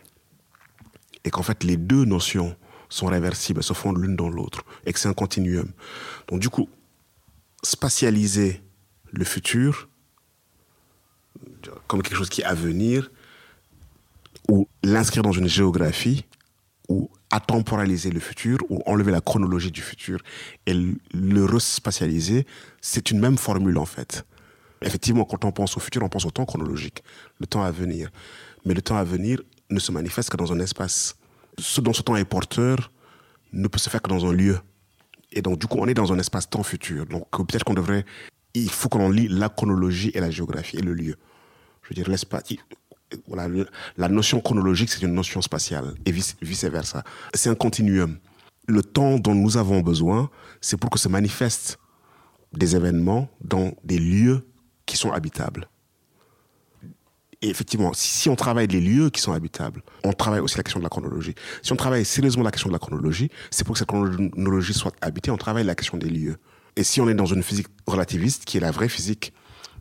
Et 1.24 1.30
qu'en 1.30 1.42
fait, 1.42 1.64
les 1.64 1.78
deux 1.78 2.04
notions 2.04 2.54
sont 2.90 3.06
réversibles, 3.06 3.62
se 3.62 3.72
fondent 3.72 4.02
l'une 4.02 4.14
dans 4.14 4.28
l'autre 4.28 4.64
et 4.84 4.92
que 4.92 4.98
c'est 4.98 5.08
un 5.08 5.14
continuum. 5.14 5.70
Donc, 6.28 6.40
du 6.40 6.50
coup, 6.50 6.68
spatialiser 7.62 8.62
le 9.10 9.24
futur 9.24 9.88
comme 11.86 12.02
quelque 12.02 12.16
chose 12.16 12.28
qui 12.28 12.42
est 12.42 12.44
à 12.44 12.54
venir, 12.54 13.10
ou 14.48 14.68
l'inscrire 14.82 15.22
dans 15.22 15.32
une 15.32 15.48
géographie, 15.48 16.24
ou 16.88 17.10
attemporaliser 17.34 18.10
le 18.10 18.20
futur, 18.20 18.58
ou 18.68 18.80
enlever 18.86 19.10
la 19.10 19.20
chronologie 19.20 19.72
du 19.72 19.82
futur 19.82 20.20
et 20.66 20.74
le 20.74 21.44
respatialiser, 21.44 22.46
c'est 22.80 23.10
une 23.10 23.18
même 23.18 23.38
formule 23.38 23.76
en 23.78 23.86
fait. 23.86 24.24
Effectivement, 24.82 25.24
quand 25.24 25.44
on 25.44 25.50
pense 25.50 25.76
au 25.76 25.80
futur, 25.80 26.02
on 26.02 26.08
pense 26.08 26.26
au 26.26 26.30
temps 26.30 26.44
chronologique, 26.44 27.02
le 27.40 27.46
temps 27.46 27.62
à 27.62 27.72
venir. 27.72 28.10
Mais 28.64 28.74
le 28.74 28.82
temps 28.82 28.96
à 28.96 29.04
venir 29.04 29.42
ne 29.70 29.80
se 29.80 29.90
manifeste 29.90 30.30
que 30.30 30.36
dans 30.36 30.52
un 30.52 30.60
espace. 30.60 31.16
Ce 31.58 31.80
dont 31.80 31.92
ce 31.92 32.02
temps 32.02 32.16
est 32.16 32.24
porteur 32.24 32.92
ne 33.52 33.66
peut 33.66 33.78
se 33.78 33.90
faire 33.90 34.00
que 34.00 34.10
dans 34.10 34.26
un 34.26 34.32
lieu. 34.32 34.58
Et 35.32 35.42
donc, 35.42 35.58
du 35.58 35.66
coup, 35.66 35.78
on 35.80 35.86
est 35.86 35.94
dans 35.94 36.12
un 36.12 36.18
espace-temps 36.18 36.62
futur. 36.62 37.06
Donc, 37.06 37.28
peut-être 37.30 37.64
qu'on 37.64 37.74
devrait. 37.74 38.04
Il 38.54 38.70
faut 38.70 38.88
qu'on 38.88 39.10
lit 39.10 39.26
la 39.28 39.48
chronologie 39.48 40.12
et 40.14 40.20
la 40.20 40.30
géographie 40.30 40.76
et 40.76 40.82
le 40.82 40.94
lieu. 40.94 41.16
Je 41.82 41.88
veux 41.88 41.94
dire, 41.94 42.08
l'espace. 42.08 42.44
La 43.96 44.08
notion 44.08 44.40
chronologique, 44.40 44.90
c'est 44.90 45.02
une 45.02 45.14
notion 45.14 45.40
spatiale 45.42 45.94
et 46.04 46.12
vice-versa. 46.12 47.04
C'est 47.32 47.48
un 47.48 47.54
continuum. 47.54 48.18
Le 48.66 48.82
temps 48.82 49.18
dont 49.18 49.34
nous 49.34 49.56
avons 49.56 49.80
besoin, 49.80 50.30
c'est 50.60 50.76
pour 50.76 50.90
que 50.90 50.98
se 50.98 51.08
manifestent 51.08 51.78
des 52.52 52.76
événements 52.76 53.28
dans 53.40 53.72
des 53.84 53.98
lieux 53.98 54.46
qui 54.86 54.96
sont 54.96 55.12
habitables. 55.12 55.68
Et 57.42 57.48
effectivement, 57.50 57.92
si 57.92 58.30
on 58.30 58.36
travaille 58.36 58.68
les 58.68 58.80
lieux 58.80 59.10
qui 59.10 59.20
sont 59.20 59.32
habitables, 59.32 59.82
on 60.02 60.14
travaille 60.14 60.40
aussi 60.40 60.56
la 60.56 60.62
question 60.62 60.80
de 60.80 60.84
la 60.84 60.88
chronologie. 60.88 61.34
Si 61.62 61.72
on 61.72 61.76
travaille 61.76 62.04
sérieusement 62.06 62.42
la 62.42 62.50
question 62.50 62.70
de 62.70 62.72
la 62.72 62.78
chronologie, 62.78 63.30
c'est 63.50 63.64
pour 63.64 63.74
que 63.74 63.80
cette 63.80 63.88
chronologie 63.88 64.72
soit 64.72 64.94
habitée, 65.02 65.30
on 65.30 65.36
travaille 65.36 65.64
la 65.64 65.74
question 65.74 65.98
des 65.98 66.08
lieux. 66.08 66.38
Et 66.76 66.84
si 66.84 67.02
on 67.02 67.08
est 67.08 67.14
dans 67.14 67.26
une 67.26 67.42
physique 67.42 67.66
relativiste, 67.86 68.46
qui 68.46 68.56
est 68.56 68.60
la 68.60 68.70
vraie 68.70 68.88
physique, 68.88 69.34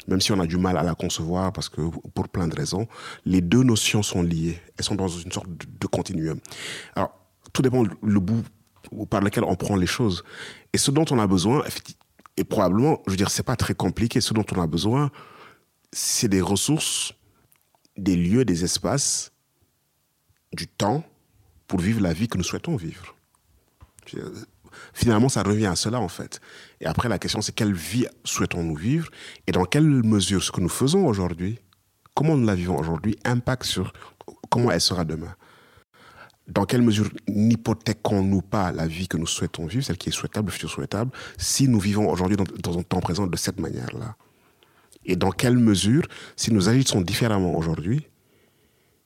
même 0.08 0.22
si 0.22 0.32
on 0.32 0.40
a 0.40 0.46
du 0.46 0.58
mal 0.58 0.78
à 0.78 0.84
la 0.84 0.96
concevoir 0.96 1.54
parce 1.54 1.70
que 1.70 1.82
pour 2.14 2.30
plein 2.30 2.48
de 2.48 2.56
raisons, 2.56 2.88
les 3.26 3.42
deux 3.42 3.64
notions 3.64 4.04
sont 4.04 4.22
liées. 4.22 4.60
Elles 4.78 4.86
sont 4.86 4.96
dans 4.96 5.08
une 5.08 5.32
sorte 5.32 5.48
de, 5.50 5.88
continuum. 5.88 6.40
Alors, 6.96 7.14
tout 7.54 7.62
dépend 7.62 7.84
le 7.84 8.20
bout 8.20 8.44
par 9.10 9.22
lequel 9.22 9.44
on 9.44 9.56
prend 9.56 9.76
les 9.76 9.88
choses. 9.88 10.24
Et 10.74 10.78
ce 10.78 10.92
dont 10.92 11.06
on 11.12 11.20
a 11.20 11.28
besoin, 11.28 11.64
et 12.38 12.44
probablement, 12.44 13.02
je 13.06 13.12
veux 13.12 13.18
dire, 13.18 13.30
c'est 13.30 13.44
pas 13.44 13.56
très 13.56 13.74
compliqué. 13.74 14.22
Ce 14.22 14.34
dont 14.34 14.46
on 14.56 14.62
a 14.62 14.68
besoin, 14.68 15.12
c'est 15.92 16.28
des 16.28 16.42
ressources 16.42 17.14
des 17.98 18.16
lieux, 18.16 18.46
des 18.46 18.64
espaces, 18.64 19.32
du 20.52 20.68
temps 20.68 21.04
pour 21.68 21.80
vivre 21.80 22.02
la 22.02 22.14
vie 22.14 22.28
que 22.28 22.38
nous 22.38 22.44
souhaitons 22.44 22.76
vivre. 22.76 23.16
Finalement, 24.94 25.30
ça 25.30 25.44
revient 25.44 25.68
à 25.68 25.76
cela, 25.76 26.00
en 26.00 26.08
fait. 26.08 26.40
Et 26.82 26.86
après, 26.86 27.10
la 27.10 27.20
question, 27.20 27.42
c'est 27.42 27.54
quelle 27.54 27.74
vie 27.74 28.08
souhaitons-nous 28.24 28.76
vivre 28.76 29.10
et 29.48 29.52
dans 29.52 29.66
quelle 29.66 29.86
mesure 29.86 30.44
ce 30.44 30.52
que 30.52 30.62
nous 30.62 30.70
faisons 30.70 31.06
aujourd'hui, 31.06 31.60
comment 32.14 32.36
nous 32.36 32.46
la 32.46 32.56
vivons 32.56 32.78
aujourd'hui, 32.78 33.18
impacte 33.24 33.64
sur 33.64 33.94
comment 34.50 34.72
elle 34.72 34.82
sera 34.82 35.06
demain. 35.06 35.36
Dans 36.48 36.66
quelle 36.66 36.82
mesure 36.82 37.10
n'hypothèquons-nous 37.30 38.42
pas 38.42 38.72
la 38.72 38.86
vie 38.86 39.08
que 39.08 39.18
nous 39.18 39.28
souhaitons 39.28 39.66
vivre, 39.66 39.84
celle 39.84 39.98
qui 39.98 40.10
est 40.10 40.14
souhaitable, 40.14 40.48
le 40.48 40.52
futur 40.52 40.70
souhaitable, 40.70 41.12
si 41.38 41.68
nous 41.68 41.80
vivons 41.80 42.10
aujourd'hui 42.10 42.36
dans, 42.36 42.44
dans 42.44 42.78
un 42.78 42.84
temps 42.84 43.00
présent 43.00 43.28
de 43.28 43.38
cette 43.38 43.60
manière-là? 43.60 44.16
Et 45.06 45.16
dans 45.16 45.32
quelle 45.32 45.58
mesure, 45.58 46.04
si 46.36 46.54
nous 46.54 46.70
agissons 46.70 47.02
différemment 47.02 47.56
aujourd'hui, 47.56 48.08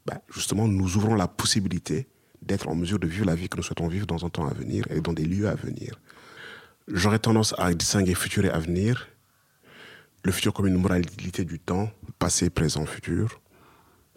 ben, 0.05 0.19
justement, 0.29 0.67
nous 0.67 0.95
ouvrons 0.95 1.15
la 1.15 1.27
possibilité 1.27 2.07
d'être 2.41 2.67
en 2.67 2.75
mesure 2.75 2.99
de 2.99 3.07
vivre 3.07 3.25
la 3.25 3.35
vie 3.35 3.49
que 3.49 3.57
nous 3.57 3.63
souhaitons 3.63 3.87
vivre 3.87 4.07
dans 4.07 4.25
un 4.25 4.29
temps 4.29 4.47
à 4.47 4.53
venir 4.53 4.85
et 4.89 5.01
dans 5.01 5.13
des 5.13 5.25
lieux 5.25 5.47
à 5.47 5.55
venir. 5.55 5.99
J'aurais 6.87 7.19
tendance 7.19 7.53
à 7.57 7.73
distinguer 7.73 8.15
futur 8.15 8.45
et 8.45 8.49
avenir. 8.49 9.07
Le 10.23 10.31
futur 10.31 10.53
comme 10.53 10.67
une 10.67 10.77
moralité 10.77 11.45
du 11.45 11.59
temps, 11.59 11.91
passé, 12.19 12.49
présent, 12.49 12.85
futur, 12.85 13.41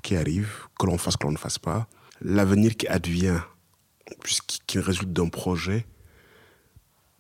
qui 0.03 0.17
arrive, 0.17 0.67
que 0.79 0.87
l'on 0.87 0.99
fasse, 0.99 1.17
que 1.17 1.25
l'on 1.25 1.33
ne 1.33 1.39
fasse 1.39 1.59
pas. 1.59 1.89
L'avenir 2.21 2.77
qui 2.77 2.87
advient, 2.87 3.41
qui 4.67 4.79
résulte 4.79 5.13
d'un 5.13 5.29
projet, 5.29 5.87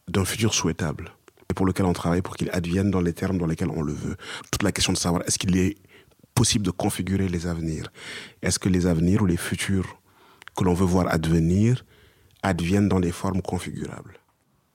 d'un 0.08 0.24
futur 0.24 0.54
souhaitable 0.54 1.12
et 1.50 1.54
pour 1.54 1.66
lequel 1.66 1.86
on 1.86 1.92
travaille 1.92 2.22
pour 2.22 2.36
qu'il 2.36 2.50
advienne 2.50 2.90
dans 2.90 3.00
les 3.00 3.12
termes 3.12 3.38
dans 3.38 3.46
lesquels 3.46 3.70
on 3.70 3.82
le 3.82 3.92
veut. 3.92 4.16
Toute 4.50 4.62
la 4.62 4.72
question 4.72 4.92
de 4.92 4.98
savoir 4.98 5.22
est-ce 5.26 5.38
qu'il 5.38 5.56
est 5.56 5.76
possible 6.34 6.64
de 6.64 6.70
configurer 6.70 7.28
les 7.28 7.46
avenirs? 7.46 7.92
Est-ce 8.40 8.58
que 8.58 8.68
les 8.68 8.86
avenirs 8.86 9.22
ou 9.22 9.26
les 9.26 9.36
futurs 9.36 9.99
que 10.60 10.64
l'on 10.66 10.74
veut 10.74 10.84
voir 10.84 11.10
advenir 11.10 11.86
adviennent 12.42 12.90
dans 12.90 13.00
des 13.00 13.12
formes 13.12 13.40
configurables 13.40 14.20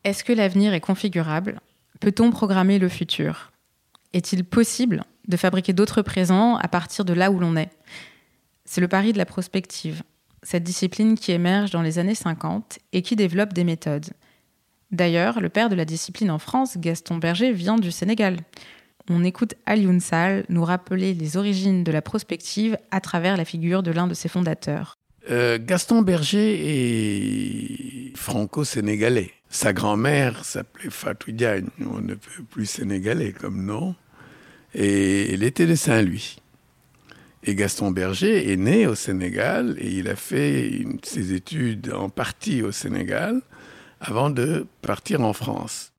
Est-ce 0.03 0.23
que 0.23 0.33
l'avenir 0.33 0.73
est 0.73 0.81
configurable? 0.81 1.59
Peut-on 1.99 2.31
programmer 2.31 2.79
le 2.79 2.89
futur? 2.89 3.51
Est-il 4.11 4.45
possible 4.45 5.03
de 5.27 5.37
fabriquer 5.37 5.73
d'autres 5.73 6.01
présents 6.01 6.55
à 6.55 6.67
partir 6.67 7.05
de 7.05 7.13
là 7.13 7.29
où 7.29 7.37
l'on 7.37 7.55
est? 7.55 7.69
C'est 8.65 8.81
le 8.81 8.87
pari 8.87 9.13
de 9.13 9.19
la 9.19 9.27
prospective, 9.27 10.01
cette 10.41 10.63
discipline 10.63 11.15
qui 11.15 11.31
émerge 11.31 11.69
dans 11.69 11.83
les 11.83 11.99
années 11.99 12.15
50 12.15 12.79
et 12.91 13.03
qui 13.03 13.15
développe 13.15 13.53
des 13.53 13.63
méthodes. 13.63 14.09
D'ailleurs, 14.89 15.39
le 15.39 15.49
père 15.49 15.69
de 15.69 15.75
la 15.75 15.85
discipline 15.85 16.31
en 16.31 16.39
France, 16.39 16.79
Gaston 16.79 17.17
Berger, 17.17 17.51
vient 17.51 17.77
du 17.77 17.91
Sénégal. 17.91 18.37
On 19.07 19.23
écoute 19.23 19.53
Alioune 19.67 19.99
Sall 19.99 20.45
nous 20.49 20.65
rappeler 20.65 21.13
les 21.13 21.37
origines 21.37 21.83
de 21.83 21.91
la 21.91 22.01
prospective 22.01 22.75
à 22.89 23.01
travers 23.01 23.37
la 23.37 23.45
figure 23.45 23.83
de 23.83 23.91
l'un 23.91 24.07
de 24.07 24.15
ses 24.15 24.29
fondateurs. 24.29 24.97
Euh, 25.29 25.57
Gaston 25.59 26.03
Berger 26.03 26.53
est 28.11 28.15
franco-sénégalais. 28.15 29.31
Sa 29.49 29.73
grand-mère 29.73 30.45
s'appelait 30.45 30.89
Fatou 30.89 31.31
Diagne, 31.31 31.69
on 31.79 31.99
ne 32.01 32.13
peut 32.13 32.43
plus 32.49 32.65
sénégalais 32.67 33.31
comme 33.31 33.65
nom, 33.65 33.95
et 34.75 35.33
il 35.33 35.43
était 35.43 35.65
de 35.65 35.75
Saint-Louis. 35.75 36.37
Et 37.43 37.55
Gaston 37.55 37.91
Berger 37.91 38.51
est 38.51 38.57
né 38.57 38.87
au 38.87 38.95
Sénégal 38.95 39.75
et 39.79 39.89
il 39.89 40.07
a 40.09 40.15
fait 40.15 40.83
ses 41.03 41.33
études 41.33 41.93
en 41.93 42.09
partie 42.09 42.63
au 42.63 42.71
Sénégal 42.71 43.41
avant 43.99 44.29
de 44.31 44.65
partir 44.81 45.21
en 45.21 45.33
France. 45.33 45.91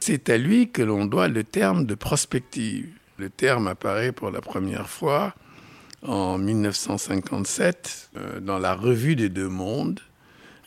C'est 0.00 0.28
à 0.28 0.36
lui 0.36 0.70
que 0.70 0.82
l'on 0.82 1.06
doit 1.06 1.28
le 1.28 1.42
terme 1.42 1.86
de 1.86 1.94
prospective. 1.94 2.88
Le 3.18 3.30
terme 3.30 3.66
apparaît 3.66 4.12
pour 4.12 4.30
la 4.30 4.40
première 4.40 4.88
fois 4.88 5.34
en 6.02 6.38
1957 6.38 8.10
euh, 8.16 8.40
dans 8.40 8.58
la 8.58 8.74
revue 8.74 9.16
des 9.16 9.28
deux 9.28 9.48
mondes 9.48 10.00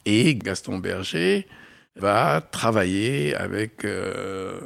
et 0.06 0.36
Gaston 0.36 0.80
Berger 0.80 1.48
va 1.96 2.42
travailler 2.42 3.36
avec 3.36 3.86
euh, 3.86 4.60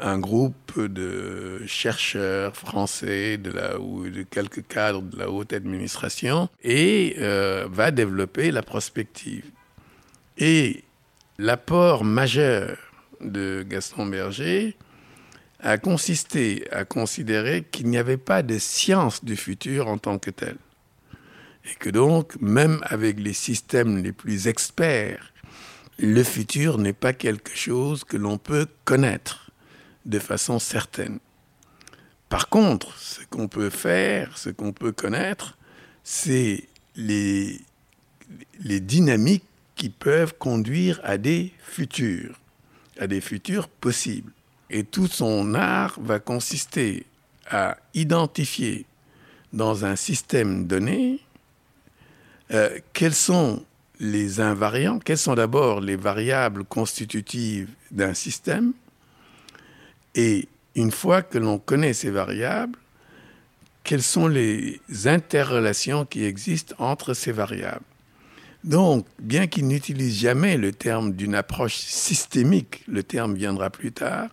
un 0.00 0.18
groupe 0.18 0.80
de 0.80 1.62
chercheurs 1.66 2.56
français 2.56 3.38
de 3.38 3.50
la, 3.50 3.78
ou 3.80 4.08
de 4.08 4.22
quelques 4.22 4.66
cadres 4.66 5.02
de 5.02 5.18
la 5.18 5.30
haute 5.30 5.52
administration 5.52 6.48
et 6.62 7.16
euh, 7.18 7.66
va 7.70 7.90
développer 7.90 8.50
la 8.50 8.62
prospective. 8.62 9.44
Et 10.38 10.84
L'apport 11.38 12.04
majeur 12.04 12.78
de 13.20 13.64
Gaston 13.68 14.06
Berger 14.06 14.76
a 15.64 15.78
consisté 15.78 16.70
à 16.70 16.84
considérer 16.84 17.64
qu'il 17.64 17.88
n'y 17.88 17.96
avait 17.96 18.18
pas 18.18 18.42
de 18.42 18.58
science 18.58 19.24
du 19.24 19.34
futur 19.34 19.88
en 19.88 19.96
tant 19.96 20.18
que 20.18 20.30
telle. 20.30 20.58
Et 21.64 21.74
que 21.76 21.88
donc, 21.88 22.36
même 22.40 22.80
avec 22.82 23.18
les 23.18 23.32
systèmes 23.32 24.02
les 24.02 24.12
plus 24.12 24.46
experts, 24.46 25.32
le 25.98 26.22
futur 26.22 26.76
n'est 26.76 26.92
pas 26.92 27.14
quelque 27.14 27.56
chose 27.56 28.04
que 28.04 28.18
l'on 28.18 28.38
peut 28.38 28.68
connaître. 28.84 29.40
de 30.04 30.18
façon 30.18 30.58
certaine. 30.58 31.18
Par 32.28 32.50
contre, 32.50 32.94
ce 32.98 33.22
qu'on 33.30 33.48
peut 33.48 33.70
faire, 33.70 34.36
ce 34.36 34.50
qu'on 34.50 34.74
peut 34.74 34.92
connaître, 34.92 35.56
c'est 36.02 36.68
les, 36.94 37.58
les 38.60 38.80
dynamiques 38.80 39.46
qui 39.76 39.88
peuvent 39.88 40.34
conduire 40.38 41.00
à 41.04 41.16
des 41.16 41.54
futurs, 41.62 42.38
à 43.00 43.06
des 43.06 43.22
futurs 43.22 43.66
possibles. 43.66 44.30
Et 44.74 44.82
tout 44.82 45.06
son 45.06 45.54
art 45.54 45.94
va 46.00 46.18
consister 46.18 47.06
à 47.48 47.76
identifier 47.94 48.86
dans 49.52 49.84
un 49.84 49.94
système 49.94 50.66
donné 50.66 51.20
euh, 52.50 52.80
quels 52.92 53.14
sont 53.14 53.64
les 54.00 54.40
invariants, 54.40 54.98
quelles 54.98 55.16
sont 55.16 55.36
d'abord 55.36 55.80
les 55.80 55.94
variables 55.94 56.64
constitutives 56.64 57.68
d'un 57.92 58.14
système, 58.14 58.72
et 60.16 60.48
une 60.74 60.90
fois 60.90 61.22
que 61.22 61.38
l'on 61.38 61.60
connaît 61.60 61.92
ces 61.92 62.10
variables, 62.10 62.76
quelles 63.84 64.02
sont 64.02 64.26
les 64.26 64.80
interrelations 65.04 66.04
qui 66.04 66.24
existent 66.24 66.74
entre 66.80 67.14
ces 67.14 67.30
variables. 67.30 67.84
Donc, 68.64 69.06
bien 69.20 69.46
qu'il 69.46 69.68
n'utilise 69.68 70.18
jamais 70.18 70.56
le 70.56 70.72
terme 70.72 71.12
d'une 71.12 71.36
approche 71.36 71.76
systémique, 71.76 72.82
le 72.88 73.04
terme 73.04 73.36
viendra 73.36 73.70
plus 73.70 73.92
tard, 73.92 74.30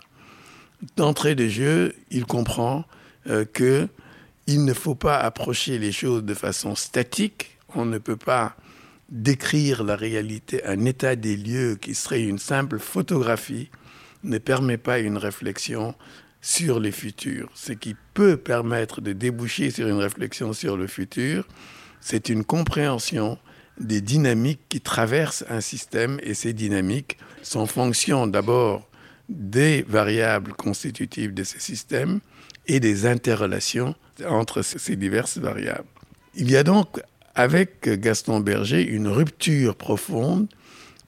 d'entrée 0.96 1.34
de 1.34 1.48
jeu, 1.48 1.94
il 2.10 2.24
comprend 2.24 2.84
euh, 3.28 3.44
que 3.44 3.88
il 4.46 4.64
ne 4.64 4.74
faut 4.74 4.96
pas 4.96 5.18
approcher 5.18 5.78
les 5.78 5.92
choses 5.92 6.24
de 6.24 6.34
façon 6.34 6.74
statique. 6.74 7.58
On 7.74 7.84
ne 7.84 7.98
peut 7.98 8.16
pas 8.16 8.56
décrire 9.08 9.84
la 9.84 9.94
réalité, 9.94 10.64
un 10.64 10.84
état 10.84 11.16
des 11.16 11.36
lieux 11.36 11.76
qui 11.80 11.94
serait 11.94 12.22
une 12.22 12.38
simple 12.38 12.78
photographie, 12.78 13.70
ne 14.24 14.38
permet 14.38 14.78
pas 14.78 14.98
une 14.98 15.16
réflexion 15.16 15.94
sur 16.40 16.80
les 16.80 16.92
futurs. 16.92 17.50
Ce 17.54 17.72
qui 17.72 17.94
peut 18.14 18.36
permettre 18.36 19.00
de 19.00 19.12
déboucher 19.12 19.70
sur 19.70 19.86
une 19.86 19.98
réflexion 19.98 20.52
sur 20.52 20.76
le 20.76 20.86
futur, 20.86 21.46
c'est 22.00 22.28
une 22.28 22.44
compréhension 22.44 23.38
des 23.78 24.00
dynamiques 24.00 24.62
qui 24.68 24.80
traversent 24.80 25.44
un 25.48 25.60
système 25.60 26.18
et 26.22 26.34
ces 26.34 26.52
dynamiques 26.52 27.18
sont 27.42 27.66
fonction 27.66 28.26
d'abord 28.26 28.88
des 29.32 29.84
variables 29.88 30.52
constitutives 30.52 31.34
de 31.34 31.44
ces 31.44 31.60
systèmes 31.60 32.20
et 32.66 32.80
des 32.80 33.06
interrelations 33.06 33.94
entre 34.28 34.62
ces 34.62 34.96
diverses 34.96 35.38
variables. 35.38 35.88
Il 36.34 36.50
y 36.50 36.56
a 36.56 36.62
donc 36.62 37.00
avec 37.34 37.88
Gaston 38.00 38.40
Berger 38.40 38.82
une 38.82 39.08
rupture 39.08 39.74
profonde 39.74 40.48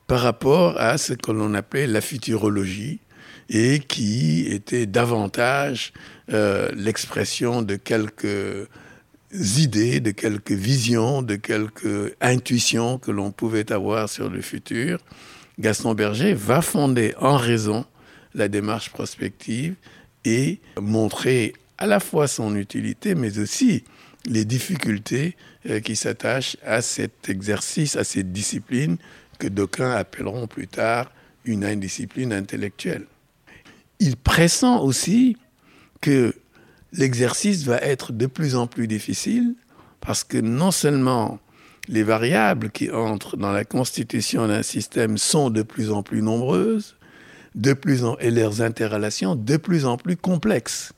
par 0.06 0.20
rapport 0.20 0.78
à 0.78 0.98
ce 0.98 1.12
que 1.12 1.32
l'on 1.32 1.54
appelait 1.54 1.86
la 1.86 2.00
futurologie 2.00 3.00
et 3.48 3.78
qui 3.80 4.46
était 4.48 4.86
davantage 4.86 5.92
euh, 6.32 6.70
l'expression 6.74 7.62
de 7.62 7.76
quelques 7.76 8.68
idées, 9.32 10.00
de 10.00 10.12
quelques 10.12 10.52
visions, 10.52 11.22
de 11.22 11.36
quelques 11.36 12.14
intuitions 12.20 12.98
que 12.98 13.10
l'on 13.10 13.32
pouvait 13.32 13.70
avoir 13.72 14.08
sur 14.08 14.30
le 14.30 14.40
futur. 14.40 14.98
Gaston 15.58 15.94
Berger 15.94 16.34
va 16.34 16.62
fonder 16.62 17.14
en 17.20 17.36
raison 17.36 17.84
la 18.34 18.48
démarche 18.48 18.90
prospective 18.90 19.74
et 20.24 20.60
montrer 20.80 21.52
à 21.78 21.86
la 21.86 22.00
fois 22.00 22.28
son 22.28 22.56
utilité, 22.56 23.14
mais 23.14 23.38
aussi 23.38 23.84
les 24.26 24.44
difficultés 24.44 25.36
euh, 25.68 25.80
qui 25.80 25.96
s'attachent 25.96 26.56
à 26.64 26.82
cet 26.82 27.28
exercice, 27.28 27.96
à 27.96 28.04
cette 28.04 28.32
discipline 28.32 28.96
que 29.38 29.48
d'aucuns 29.48 29.92
appelleront 29.92 30.46
plus 30.46 30.68
tard 30.68 31.10
une 31.44 31.64
indiscipline 31.64 32.32
intellectuelle. 32.32 33.06
Il 34.00 34.16
pressent 34.16 34.80
aussi 34.80 35.36
que 36.00 36.34
l'exercice 36.92 37.64
va 37.64 37.78
être 37.78 38.12
de 38.12 38.26
plus 38.26 38.56
en 38.56 38.66
plus 38.66 38.86
difficile 38.86 39.54
parce 40.00 40.24
que 40.24 40.38
non 40.38 40.70
seulement 40.70 41.38
les 41.88 42.02
variables 42.02 42.70
qui 42.70 42.90
entrent 42.90 43.36
dans 43.36 43.52
la 43.52 43.64
constitution 43.64 44.48
d'un 44.48 44.62
système 44.62 45.18
sont 45.18 45.50
de 45.50 45.62
plus 45.62 45.90
en 45.90 46.02
plus 46.02 46.22
nombreuses, 46.22 46.96
de 47.54 47.72
plus 47.72 48.04
en, 48.04 48.16
et 48.18 48.30
leurs 48.30 48.62
interrelations 48.62 49.36
de 49.36 49.56
plus 49.56 49.86
en 49.86 49.96
plus 49.96 50.16
complexes. 50.16 50.92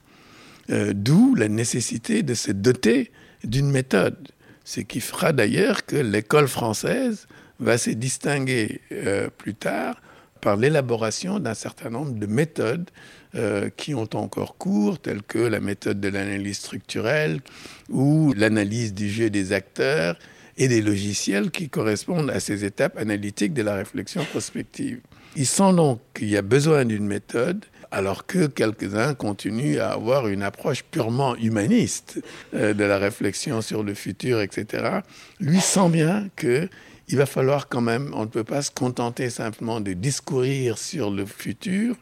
Euh, 0.71 0.93
d'où 0.95 1.35
la 1.35 1.49
nécessité 1.49 2.23
de 2.23 2.35
se 2.35 2.51
doter 2.51 3.13
d'une 3.45 3.71
méthode. 3.71 4.29
Ce 4.65 4.81
qui 4.81 5.01
fera 5.01 5.33
d'ailleurs 5.33 5.87
que 5.87 5.97
l'école 5.97 6.49
française 6.49 7.29
va 7.61 7.79
se 7.79 7.91
distinguer 7.91 8.81
euh, 8.91 9.29
plus 9.39 9.55
tard 9.55 10.01
par 10.41 10.57
l'élaboration 10.57 11.39
d'un 11.39 11.55
certain 11.55 11.91
nombre 11.91 12.13
de 12.13 12.27
méthodes 12.27 12.91
euh, 13.37 13.71
qui 13.77 13.95
ont 13.95 14.09
encore 14.15 14.57
cours, 14.57 14.99
telles 14.99 15.23
que 15.23 15.39
la 15.39 15.61
méthode 15.61 16.01
de 16.01 16.09
l'analyse 16.09 16.59
structurelle 16.59 17.41
ou 17.89 18.33
l'analyse 18.37 18.93
du 18.93 19.09
jeu 19.09 19.31
des 19.31 19.53
acteurs 19.53 20.19
et 20.59 20.69
des 20.69 20.83
logiciels 20.83 21.51
qui 21.51 21.69
correspondent 21.69 22.31
à 22.31 22.41
ces 22.41 22.65
étapes 22.65 22.97
analytiques 22.97 23.55
de 23.55 23.63
la 23.63 23.75
réflexion 23.75 24.25
prospective. 24.25 25.01
Il 25.39 25.47
semble 25.47 25.77
donc 25.77 26.01
qu'il 26.15 26.31
y 26.31 26.37
a 26.39 26.43
besoin 26.43 26.87
d'une 26.87 27.07
méthode 27.07 27.65
alors 27.91 28.25
que 28.25 28.47
quelques-uns 28.47 29.15
continuent 29.15 29.79
à 29.79 29.91
avoir 29.91 30.29
une 30.29 30.43
approche 30.43 30.83
purement 30.83 31.37
humaniste 31.37 32.21
euh, 32.55 32.73
de 32.73 32.85
la 32.85 32.97
réflexion 32.97 33.61
sur 33.61 33.83
le 33.83 33.93
futur, 33.93 34.41
etc. 34.41 35.01
Lui 35.39 35.61
sent 35.61 35.91
bien 35.91 36.29
que 36.37 36.69
il 37.09 37.19
va 37.19 37.27
falloir 37.27 37.69
quand 37.69 37.83
même, 37.83 38.13
on 38.15 38.23
ne 38.23 38.27
peut 38.27 38.45
pas 38.45 38.63
se 38.63 38.71
contenter 38.71 39.31
simplement 39.31 39.81
de 39.81 39.93
discourir 39.93 40.79
sur 40.79 41.11
le 41.11 41.25
futur 41.27 41.97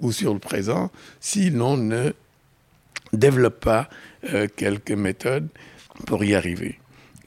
ou 0.00 0.12
sur 0.12 0.32
le 0.32 0.38
présent 0.38 0.90
si 1.20 1.50
l'on 1.50 1.76
ne 1.76 2.12
développe 3.12 3.60
pas 3.60 3.90
euh, 4.32 4.46
quelques 4.54 4.92
méthodes 4.92 5.48
pour 6.06 6.24
y 6.24 6.36
arriver. 6.36 6.78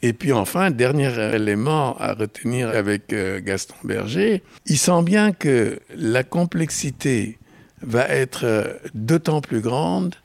Et 0.02 0.14
puis 0.14 0.32
enfin, 0.32 0.72
dernier 0.72 1.12
élément 1.36 1.98
à 1.98 2.14
retenir 2.14 2.70
avec 2.70 3.12
euh, 3.12 3.42
Gaston 3.42 3.76
Berger, 3.84 4.44
il 4.66 4.78
sent 4.78 5.04
bien 5.04 5.34
que 5.34 5.80
la 5.94 6.24
complexité 6.24 7.38
va 7.82 8.08
être 8.08 8.46
euh, 8.46 8.74
d'autant 8.94 9.42
plus 9.42 9.60
grande 9.60 10.16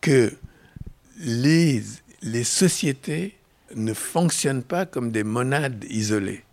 que 0.00 0.32
les, 1.18 1.82
les 2.22 2.44
sociétés 2.44 3.34
ne 3.74 3.92
fonctionnent 3.92 4.62
pas 4.62 4.86
comme 4.86 5.10
des 5.10 5.24
monades 5.24 5.84
isolées. 5.88 6.44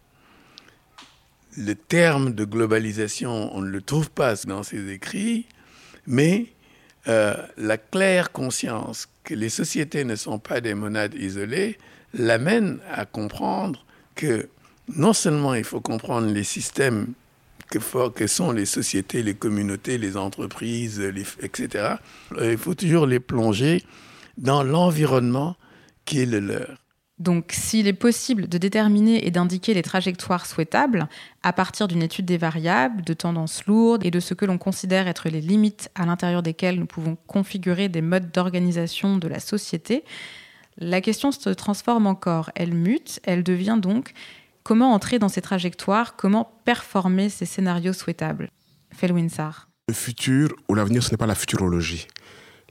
Le 1.58 1.76
terme 1.76 2.34
de 2.34 2.46
globalisation, 2.46 3.56
on 3.56 3.62
ne 3.62 3.70
le 3.70 3.82
trouve 3.82 4.10
pas 4.10 4.36
dans 4.48 4.64
ses 4.64 4.90
écrits, 4.92 5.46
mais 6.08 6.48
euh, 7.08 7.36
la 7.58 7.78
claire 7.78 8.32
conscience 8.32 9.08
que 9.24 9.34
les 9.34 9.50
sociétés 9.50 10.04
ne 10.04 10.16
sont 10.16 10.40
pas 10.40 10.62
des 10.62 10.74
monades 10.74 11.14
isolées 11.14 11.78
l'amène 12.14 12.80
à 12.92 13.06
comprendre 13.06 13.86
que 14.16 14.50
non 14.96 15.14
seulement 15.14 15.54
il 15.54 15.64
faut 15.64 15.82
comprendre 15.82 16.28
les 16.28 16.44
systèmes 16.44 17.14
que, 17.70 18.28
sont 18.28 18.52
les 18.52 18.66
sociétés, 18.66 19.24
les 19.24 19.34
communautés, 19.34 19.98
les 19.98 20.18
entreprises, 20.18 21.02
etc., 21.42 21.96
il 22.42 22.58
faut 22.58 22.76
toujours 22.76 23.06
les 23.06 23.20
plonger 23.20 23.84
dans 24.38 24.64
l'environnement 24.64 25.56
qui 26.06 26.22
est 26.22 26.26
le 26.26 26.40
leur. 26.40 26.78
Donc, 27.20 27.52
s'il 27.52 27.88
est 27.88 27.94
possible 27.94 28.50
de 28.50 28.58
déterminer 28.58 29.28
et 29.28 29.30
d'indiquer 29.30 29.76
les 29.76 29.84
trajectoires 29.84 30.48
souhaitables 30.48 31.08
à 31.44 31.54
partir 31.54 31.88
d'une 31.88 32.02
étude 32.02 32.26
des 32.26 32.40
variables, 32.40 33.04
de 33.04 33.14
tendances 33.14 33.64
lourdes 33.68 34.04
et 34.04 34.10
de 34.10 34.20
ce 34.20 34.34
que 34.34 34.44
l'on 34.44 34.58
considère 34.58 35.08
être 35.08 35.30
les 35.30 35.40
limites 35.40 35.92
à 35.94 36.08
l'intérieur 36.08 36.42
desquelles 36.42 36.80
nous 36.80 36.88
pouvons 36.88 37.16
configurer 37.28 37.90
des 37.90 38.02
modes 38.02 38.32
d'organisation 38.32 39.18
de 39.18 39.28
la 39.28 39.40
société, 39.40 40.04
la 40.82 41.00
question 41.00 41.32
se 41.32 41.50
transforme 41.50 42.08
encore. 42.08 42.52
Elle 42.56 42.74
mute, 42.74 43.20
elle 43.24 43.44
devient 43.44 43.78
donc 43.80 44.14
comment 44.64 44.94
entrer 44.94 45.20
dans 45.20 45.30
ces 45.30 45.42
trajectoires, 45.42 46.16
comment 46.16 46.52
performer 46.66 47.30
ces 47.30 47.46
scénarios 47.46 47.94
souhaitables. 47.94 48.50
Felwinsar. 48.94 49.70
Le 49.88 49.94
futur 49.94 50.54
ou 50.68 50.74
l'avenir, 50.74 51.04
ce 51.04 51.12
n'est 51.12 51.18
pas 51.18 51.28
la 51.28 51.36
futurologie. 51.36 52.08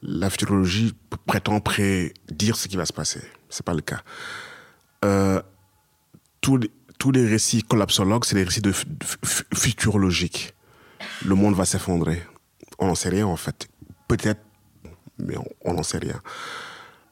La 0.03 0.29
futurologie 0.29 0.93
prétend 1.27 1.61
prédire 1.61 2.57
ce 2.57 2.69
qui 2.69 2.77
va 2.77 2.85
se 2.85 2.93
passer. 2.93 3.21
Ce 3.49 3.61
n'est 3.61 3.65
pas 3.65 3.75
le 3.75 3.81
cas. 3.81 4.03
Euh, 5.05 5.41
tous, 6.41 6.59
les, 7.13 7.27
récits 7.27 7.63
collapsologues, 7.63 8.25
c'est 8.25 8.35
des 8.35 8.45
récits 8.45 8.61
de, 8.61 8.73
futurologiques. 9.55 10.55
Le 11.25 11.35
monde 11.35 11.55
va 11.55 11.65
s'effondrer. 11.65 12.23
On 12.79 12.89
n'en 12.89 12.95
sait 12.95 13.09
rien 13.09 13.27
en 13.27 13.37
fait. 13.37 13.69
Peut-être, 14.09 14.41
mais 15.19 15.37
on 15.65 15.75
n'en 15.75 15.83
sait 15.83 15.99
rien 15.99 16.21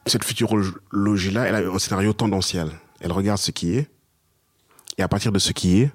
cette 0.08 0.24
futurologie-là, 0.24 1.46
elle 1.46 1.54
a 1.54 1.58
un 1.58 1.78
scénario 1.78 2.12
tendanciel. 2.12 2.70
Elle 3.00 3.12
regarde 3.12 3.38
ce 3.38 3.50
qui 3.50 3.74
est, 3.74 3.90
et 4.96 5.02
à 5.02 5.08
partir 5.08 5.32
de 5.32 5.38
ce 5.38 5.52
qui 5.52 5.80
est, 5.80 5.92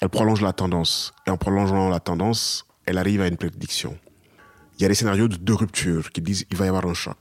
elle 0.00 0.08
prolonge 0.08 0.40
la 0.40 0.52
tendance. 0.52 1.12
Et 1.26 1.30
en 1.30 1.36
prolongeant 1.36 1.88
la 1.88 2.00
tendance, 2.00 2.66
elle 2.86 2.98
arrive 2.98 3.20
à 3.20 3.26
une 3.26 3.36
prédiction. 3.36 3.98
Il 4.78 4.82
y 4.82 4.84
a 4.84 4.88
des 4.88 4.94
scénarios 4.94 5.28
de, 5.28 5.52
rupture 5.52 6.10
qui 6.10 6.20
disent 6.20 6.44
qu'il 6.44 6.56
va 6.56 6.66
y 6.66 6.68
avoir 6.68 6.86
un 6.86 6.94
choc. 6.94 7.16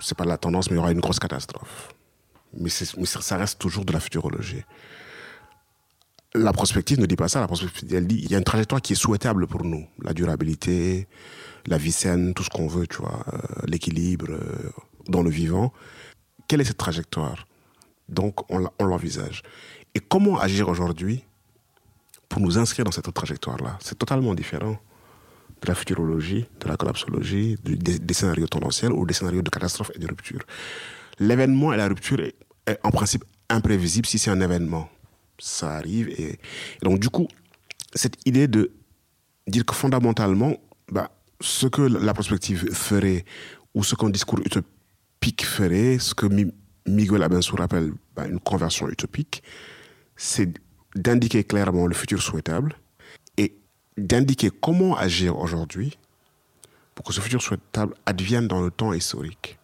C'est 0.00 0.16
pas 0.16 0.24
la 0.24 0.36
tendance, 0.36 0.70
mais 0.70 0.76
il 0.76 0.78
y 0.78 0.80
aura 0.80 0.92
une 0.92 1.00
grosse 1.00 1.18
catastrophe. 1.18 1.88
Mais, 2.54 2.70
mais 2.96 3.06
ça 3.06 3.36
reste 3.36 3.58
toujours 3.58 3.84
de 3.84 3.92
la 3.92 4.00
futurologie. 4.00 4.62
La 6.34 6.52
prospective 6.52 7.00
ne 7.00 7.06
dit 7.06 7.16
pas 7.16 7.28
ça. 7.28 7.40
La 7.40 7.46
prospective, 7.46 7.94
elle 7.94 8.06
dit 8.06 8.20
il 8.22 8.30
y 8.30 8.34
a 8.34 8.38
une 8.38 8.44
trajectoire 8.44 8.82
qui 8.82 8.92
est 8.92 8.96
souhaitable 8.96 9.46
pour 9.46 9.64
nous. 9.64 9.86
La 10.02 10.12
durabilité, 10.12 11.08
la 11.66 11.78
vie 11.78 11.92
saine, 11.92 12.34
tout 12.34 12.42
ce 12.42 12.50
qu'on 12.50 12.66
veut, 12.68 12.86
tu 12.86 12.98
vois, 12.98 13.24
euh, 13.32 13.38
l'équilibre 13.66 14.30
euh, 14.30 14.70
dans 15.08 15.22
le 15.22 15.30
vivant. 15.30 15.72
Quelle 16.46 16.60
est 16.60 16.64
cette 16.64 16.78
trajectoire? 16.78 17.46
Donc, 18.08 18.50
on 18.50 18.84
l'envisage. 18.84 19.42
Et 19.94 20.00
comment 20.00 20.38
agir 20.38 20.68
aujourd'hui 20.68 21.24
pour 22.28 22.40
nous 22.40 22.58
inscrire 22.58 22.84
dans 22.84 22.92
cette 22.92 23.12
trajectoire-là? 23.12 23.78
C'est 23.80 23.98
totalement 23.98 24.34
différent 24.34 24.78
de 25.60 25.68
la 25.68 25.74
futurologie, 25.74 26.46
de 26.60 26.68
la 26.68 26.76
collapsologie, 26.76 27.56
des, 27.64 28.14
scénarios 28.14 28.46
tendanciels 28.46 28.92
ou 28.92 29.04
des 29.04 29.14
scénarios 29.14 29.42
de 29.42 29.50
catastrophe 29.50 29.90
et 29.94 29.98
de 29.98 30.06
rupture. 30.06 30.40
L'événement 31.18 31.72
et 31.72 31.76
la 31.76 31.88
rupture 31.88 32.20
est, 32.20 32.34
en 32.84 32.90
principe 32.90 33.24
imprévisible 33.48 34.06
si 34.06 34.18
c'est 34.18 34.30
un 34.30 34.40
événement. 34.40 34.88
Ça 35.38 35.76
arrive. 35.76 36.08
Et, 36.10 36.38
donc, 36.82 37.00
du 37.00 37.08
coup, 37.08 37.28
cette 37.94 38.16
idée 38.26 38.46
de 38.46 38.72
dire 39.46 39.64
que 39.64 39.74
fondamentalement, 39.74 40.56
bah, 40.90 41.10
ce 41.40 41.66
que 41.66 41.82
la 41.82 42.14
prospective 42.14 42.72
ferait 42.72 43.24
ou 43.74 43.82
ce 43.82 43.94
qu'un 43.94 44.10
discours 44.10 44.38
utopique 44.40 44.77
ferait, 45.40 45.98
ce 45.98 46.14
que 46.14 46.26
Miguel 46.86 47.22
Abensour 47.22 47.60
appelle 47.60 47.92
bah, 48.14 48.26
une 48.26 48.40
conversion 48.40 48.88
utopique, 48.88 49.42
c'est 50.16 50.52
d'indiquer 50.94 51.44
clairement 51.44 51.86
le 51.86 51.94
futur 51.94 52.22
souhaitable 52.22 52.74
et 53.36 53.54
d'indiquer 53.96 54.50
comment 54.50 54.96
agir 54.96 55.38
aujourd'hui 55.38 55.98
pour 56.94 57.04
que 57.04 57.12
ce 57.12 57.20
futur 57.20 57.42
souhaitable 57.42 57.94
advienne 58.06 58.48
dans 58.48 58.60
le 58.60 58.70
temps 58.70 58.92
historique. 58.92 59.58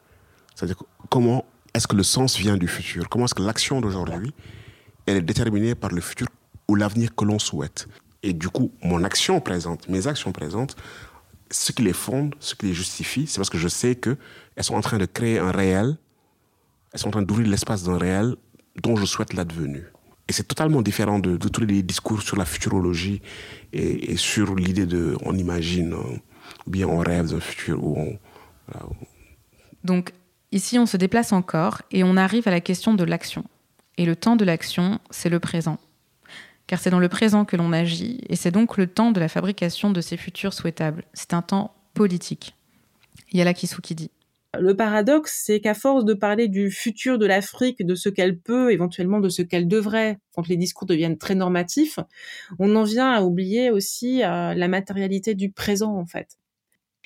C'est-à-dire 0.55 0.83
comment 1.11 1.45
est-ce 1.75 1.89
que 1.89 1.97
le 1.97 2.05
sens 2.05 2.37
vient 2.37 2.57
du 2.57 2.69
futur? 2.69 3.09
Comment 3.09 3.25
est-ce 3.25 3.35
que 3.35 3.43
l'action 3.43 3.81
d'aujourd'hui, 3.81 4.33
elle 5.07 5.17
est 5.17 5.23
déterminée 5.23 5.75
par 5.75 5.91
le 5.91 6.01
futur 6.01 6.29
ou 6.69 6.77
l'avenir 6.77 7.15
que 7.15 7.25
l'on 7.25 7.39
souhaite? 7.39 7.89
Et 8.23 8.33
du 8.33 8.49
coup, 8.49 8.73
mon 8.83 9.03
action 9.05 9.41
présente, 9.41 9.89
mes 9.89 10.07
actions 10.07 10.33
présentes, 10.33 10.77
ce 11.55 11.73
qui 11.73 11.83
les 11.83 11.93
fonde, 11.93 12.35
ce 12.41 12.55
qui 12.55 12.67
les 12.67 12.75
justifie, 12.75 13.27
c'est 13.27 13.37
parce 13.37 13.51
que 13.51 13.59
je 13.59 13.69
sais 13.69 13.95
qu'elles 13.95 14.17
sont 14.61 14.75
en 14.75 14.81
train 14.81 14.99
de 14.99 15.07
créer 15.07 15.39
un 15.39 15.53
réel, 15.53 15.97
elles 16.93 17.01
sont 17.01 17.09
en 17.09 17.13
train 17.13 17.23
d'ouvrir 17.23 17.49
l'espace 17.49 17.85
d'un 17.85 17.97
réel 17.97 18.35
dont 18.83 18.97
je 18.97 19.05
souhaite 19.05 19.35
l'advenue. 19.35 19.85
Et 20.27 20.33
c'est 20.33 20.45
totalement 20.45 20.83
différent 20.83 21.21
de, 21.21 21.37
tous 21.37 21.61
les 21.61 21.83
discours 21.83 22.23
sur 22.23 22.37
la 22.37 22.45
futurologie 22.45 23.21
et, 23.73 24.17
sur 24.17 24.57
l'idée 24.57 24.87
de 24.87 25.17
on 25.25 25.37
imagine, 25.37 25.93
euh, 25.93 26.17
ou 26.67 26.71
bien 26.71 26.89
on 26.89 26.99
rêve 26.99 27.31
d'un 27.31 27.41
futur. 27.41 27.85
Où 27.85 27.99
on, 27.99 28.19
Donc 29.85 30.13
ici, 30.51 30.79
on 30.79 30.87
se 30.87 30.97
déplace 30.97 31.33
encore 31.33 31.83
et 31.93 32.03
on 32.03 32.17
arrive 32.17 32.49
à 32.49 32.51
la 32.51 32.61
question 32.61 32.95
de 32.95 33.05
l'action. 33.05 33.45
Et 33.97 34.07
le 34.07 34.17
temps 34.17 34.35
de 34.35 34.45
l'action, 34.45 34.99
c'est 35.11 35.29
le 35.29 35.39
présent. 35.39 35.79
Car 36.67 36.79
c'est 36.79 36.91
dans 36.91 36.99
le 36.99 37.09
présent 37.09 37.45
que 37.45 37.57
l'on 37.57 37.73
agit, 37.73 38.21
et 38.29 38.37
c'est 38.37 38.51
donc 38.51 38.77
le 38.77 38.87
temps 38.87 39.13
de 39.13 39.21
la 39.21 39.29
fabrication 39.29 39.91
de 39.91 40.01
ces 40.01 40.17
futurs 40.17 40.55
souhaitables. 40.55 41.05
C'est 41.13 41.35
un 41.35 41.43
temps 41.43 41.75
politique. 41.93 42.55
Il 43.33 43.39
y 43.39 43.43
a 43.43 43.45
là 43.45 43.55
qui 43.55 43.69
dit. 43.95 44.11
Le 44.59 44.77
paradoxe, 44.77 45.43
c'est 45.45 45.61
qu'à 45.61 45.75
force 45.75 46.05
de 46.05 46.15
parler 46.15 46.49
du 46.49 46.71
futur 46.71 47.19
de 47.19 47.27
l'Afrique, 47.27 47.85
de 47.85 47.95
ce 47.95 48.09
qu'elle 48.09 48.39
peut, 48.39 48.73
éventuellement 48.73 49.21
de 49.21 49.29
ce 49.29 49.43
qu'elle 49.43 49.67
devrait, 49.67 50.19
quand 50.35 50.47
les 50.49 50.57
discours 50.57 50.87
deviennent 50.87 51.19
très 51.19 51.35
normatifs, 51.35 51.99
on 52.59 52.77
en 52.77 52.85
vient 52.85 53.11
à 53.11 53.23
oublier 53.23 53.71
aussi 53.71 54.23
euh, 54.23 54.55
la 54.55 54.69
matérialité 54.69 55.35
du 55.35 55.51
présent, 55.51 55.97
en 55.97 56.07
fait. 56.07 56.39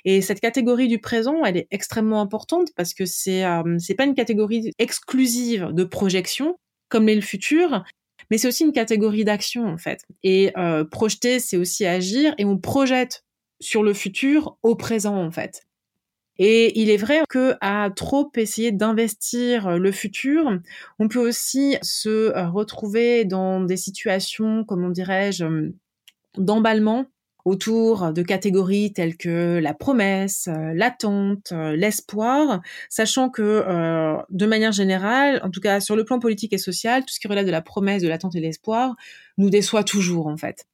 Et 0.04 0.20
cette 0.20 0.40
catégorie 0.40 0.88
du 0.88 1.00
présent, 1.00 1.44
elle 1.44 1.56
est 1.56 1.66
extrêmement 1.70 2.20
importante 2.20 2.68
parce 2.76 2.94
que 2.94 3.04
c'est 3.04 3.44
euh, 3.44 3.76
c'est 3.78 3.94
pas 3.94 4.04
une 4.04 4.14
catégorie 4.14 4.70
exclusive 4.78 5.68
de 5.72 5.84
projection 5.84 6.56
comme 6.88 7.06
l'est 7.06 7.14
le 7.14 7.20
futur, 7.20 7.84
mais 8.30 8.38
c'est 8.38 8.48
aussi 8.48 8.64
une 8.64 8.72
catégorie 8.72 9.24
d'action 9.24 9.66
en 9.66 9.78
fait. 9.78 10.06
Et 10.22 10.52
euh, 10.56 10.84
projeter, 10.84 11.40
c'est 11.40 11.56
aussi 11.56 11.86
agir, 11.86 12.34
et 12.38 12.44
on 12.44 12.58
projette 12.58 13.24
sur 13.60 13.82
le 13.82 13.94
futur 13.94 14.56
au 14.62 14.76
présent 14.76 15.16
en 15.16 15.30
fait. 15.30 15.64
Et 16.38 16.80
il 16.80 16.88
est 16.88 16.96
vrai 16.96 17.22
que 17.28 17.54
à 17.60 17.90
trop 17.94 18.30
essayer 18.36 18.70
d'investir 18.70 19.78
le 19.78 19.90
futur, 19.90 20.60
on 21.00 21.08
peut 21.08 21.18
aussi 21.18 21.76
se 21.82 22.08
euh, 22.08 22.48
retrouver 22.48 23.24
dans 23.24 23.60
des 23.60 23.76
situations, 23.76 24.64
comment 24.64 24.88
dirais-je, 24.88 25.72
d'emballement 26.36 27.06
autour 27.44 28.12
de 28.12 28.22
catégories 28.22 28.92
telles 28.92 29.16
que 29.16 29.58
la 29.58 29.74
promesse, 29.74 30.48
l'attente, 30.74 31.52
l'espoir, 31.52 32.60
sachant 32.88 33.30
que 33.30 33.64
de 34.30 34.46
manière 34.46 34.72
générale, 34.72 35.40
en 35.42 35.50
tout 35.50 35.60
cas 35.60 35.80
sur 35.80 35.96
le 35.96 36.04
plan 36.04 36.18
politique 36.18 36.52
et 36.52 36.58
social, 36.58 37.04
tout 37.04 37.14
ce 37.14 37.20
qui 37.20 37.28
relève 37.28 37.46
de 37.46 37.50
la 37.50 37.62
promesse, 37.62 38.02
de 38.02 38.08
l'attente 38.08 38.34
et 38.34 38.40
de 38.40 38.44
l'espoir 38.44 38.96
nous 39.38 39.50
déçoit 39.50 39.84
toujours 39.84 40.26
en 40.26 40.36
fait. 40.36 40.66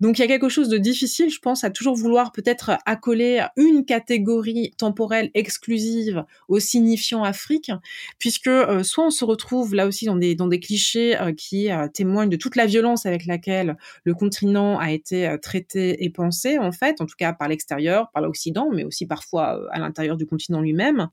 Donc 0.00 0.18
il 0.18 0.22
y 0.22 0.24
a 0.24 0.28
quelque 0.28 0.48
chose 0.48 0.68
de 0.68 0.78
difficile, 0.78 1.30
je 1.30 1.38
pense, 1.40 1.62
à 1.62 1.70
toujours 1.70 1.94
vouloir 1.94 2.32
peut-être 2.32 2.72
accoler 2.86 3.44
une 3.56 3.84
catégorie 3.84 4.72
temporelle 4.78 5.30
exclusive 5.34 6.24
au 6.48 6.58
signifiant 6.58 7.22
Afrique, 7.22 7.70
puisque 8.18 8.46
euh, 8.46 8.82
soit 8.82 9.06
on 9.06 9.10
se 9.10 9.24
retrouve 9.24 9.74
là 9.74 9.86
aussi 9.86 10.06
dans 10.06 10.16
des, 10.16 10.60
clichés 10.60 11.20
euh, 11.20 11.32
qui 11.32 11.70
euh, 11.70 11.86
témoignent 11.88 12.30
de 12.30 12.36
toute 12.36 12.56
la 12.56 12.66
violence 12.66 13.04
avec 13.04 13.26
laquelle 13.26 13.76
le 14.04 14.14
continent 14.14 14.78
a 14.78 14.90
été 14.90 15.36
traité 15.42 16.02
et 16.04 16.10
pensé, 16.10 16.58
en 16.58 16.72
fait, 16.72 17.00
en 17.00 17.06
tout 17.06 17.16
cas 17.18 17.32
par 17.32 17.48
l'extérieur, 17.48 18.10
par 18.12 18.22
l'Occident, 18.22 18.70
mais 18.72 18.84
aussi 18.84 19.06
parfois 19.06 19.68
à 19.70 19.78
l'intérieur 19.78 20.16
du 20.16 20.26
continent 20.26 20.60
lui-même. 20.60 21.08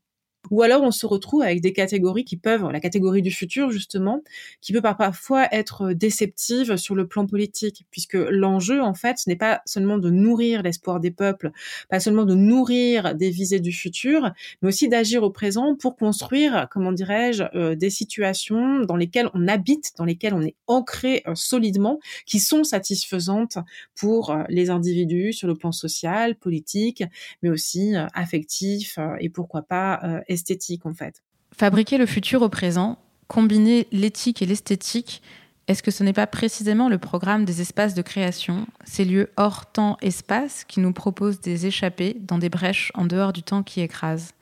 Ou 0.50 0.62
alors 0.62 0.82
on 0.82 0.90
se 0.90 1.04
retrouve 1.04 1.42
avec 1.42 1.60
des 1.60 1.72
catégories 1.72 2.24
qui 2.24 2.36
peuvent, 2.36 2.70
la 2.70 2.80
catégorie 2.80 3.22
du 3.22 3.30
futur 3.30 3.70
justement, 3.70 4.22
qui 4.60 4.72
peut 4.72 4.80
parfois 4.80 5.46
être 5.52 5.92
déceptive 5.92 6.76
sur 6.76 6.94
le 6.94 7.06
plan 7.06 7.26
politique, 7.26 7.84
puisque 7.90 8.14
l'enjeu 8.14 8.80
en 8.80 8.94
fait, 8.94 9.18
ce 9.18 9.28
n'est 9.28 9.36
pas 9.36 9.60
seulement 9.66 9.98
de 9.98 10.10
nourrir 10.10 10.62
l'espoir 10.62 11.00
des 11.00 11.10
peuples, 11.10 11.50
pas 11.90 12.00
seulement 12.00 12.24
de 12.24 12.34
nourrir 12.34 13.14
des 13.14 13.30
visées 13.30 13.60
du 13.60 13.72
futur, 13.72 14.32
mais 14.62 14.68
aussi 14.68 14.88
d'agir 14.88 15.22
au 15.22 15.30
présent 15.30 15.76
pour 15.76 15.96
construire, 15.96 16.68
comment 16.70 16.92
dirais-je, 16.92 17.44
euh, 17.54 17.74
des 17.74 17.90
situations 17.90 18.80
dans 18.80 18.96
lesquelles 18.96 19.30
on 19.34 19.48
habite, 19.48 19.92
dans 19.96 20.04
lesquelles 20.04 20.34
on 20.34 20.42
est 20.42 20.56
ancré 20.66 21.22
euh, 21.26 21.34
solidement, 21.34 21.98
qui 22.26 22.40
sont 22.40 22.64
satisfaisantes 22.64 23.58
pour 23.94 24.30
euh, 24.30 24.44
les 24.48 24.70
individus 24.70 25.32
sur 25.32 25.48
le 25.48 25.54
plan 25.54 25.72
social, 25.72 26.36
politique, 26.36 27.04
mais 27.42 27.50
aussi 27.50 27.94
affectif 28.14 28.98
et 29.20 29.28
pourquoi 29.28 29.62
pas 29.62 30.22
esthétique 30.28 30.86
en 30.86 30.94
fait. 30.94 31.22
Fabriquer 31.56 31.98
le 31.98 32.06
futur 32.06 32.42
au 32.42 32.48
présent, 32.48 32.98
combiner 33.26 33.86
l'éthique 33.92 34.42
et 34.42 34.46
l'esthétique, 34.46 35.22
est-ce 35.66 35.82
que 35.82 35.90
ce 35.90 36.02
n'est 36.02 36.14
pas 36.14 36.26
précisément 36.26 36.88
le 36.88 36.96
programme 36.96 37.44
des 37.44 37.60
espaces 37.60 37.94
de 37.94 38.00
création, 38.00 38.66
ces 38.84 39.04
lieux 39.04 39.30
hors 39.36 39.70
temps-espace 39.70 40.64
qui 40.64 40.80
nous 40.80 40.92
proposent 40.92 41.40
des 41.40 41.66
échappées 41.66 42.16
dans 42.20 42.38
des 42.38 42.48
brèches 42.48 42.90
en 42.94 43.04
dehors 43.04 43.34
du 43.34 43.42
temps 43.42 43.62
qui 43.62 43.82
écrase? 43.82 44.32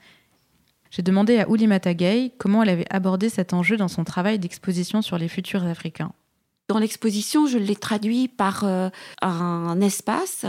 J'ai 0.91 1.03
demandé 1.03 1.39
à 1.39 1.49
Oulimata 1.49 1.95
Gay 1.95 2.33
comment 2.39 2.63
elle 2.63 2.69
avait 2.69 2.87
abordé 2.91 3.29
cet 3.29 3.53
enjeu 3.53 3.77
dans 3.77 3.89
son 3.89 4.05
travail 4.05 4.39
d'exposition 4.39 5.03
sur 5.03 5.19
les 5.19 5.29
futurs 5.29 5.65
africains. 5.65 6.13
Dans 6.69 6.79
l'exposition, 6.79 7.47
je 7.47 7.59
l'ai 7.59 7.77
traduit 7.77 8.29
par 8.29 8.65
euh, 8.65 8.89
un 9.23 9.81
espace 9.81 10.47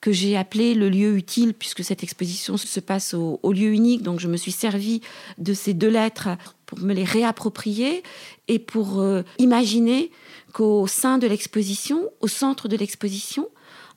que 0.00 0.12
j'ai 0.12 0.36
appelé 0.36 0.74
le 0.74 0.88
lieu 0.88 1.16
utile, 1.16 1.52
puisque 1.52 1.84
cette 1.84 2.02
exposition 2.02 2.56
se 2.56 2.80
passe 2.80 3.14
au, 3.14 3.52
lieu 3.52 3.68
unique. 3.68 4.02
Donc 4.02 4.18
je 4.20 4.28
me 4.28 4.36
suis 4.36 4.52
servi 4.52 5.00
de 5.38 5.52
ces 5.52 5.74
deux 5.74 5.90
lettres 5.90 6.28
pour 6.66 6.78
me 6.80 6.94
les 6.94 7.04
réapproprier 7.04 8.02
et 8.48 8.58
pour 8.58 9.00
euh, 9.00 9.22
imaginer 9.38 10.10
qu'au 10.52 10.86
sein 10.86 11.18
de 11.18 11.26
l'exposition, 11.26 12.08
au 12.20 12.28
centre 12.28 12.68
de 12.68 12.76
l'exposition, 12.76 13.48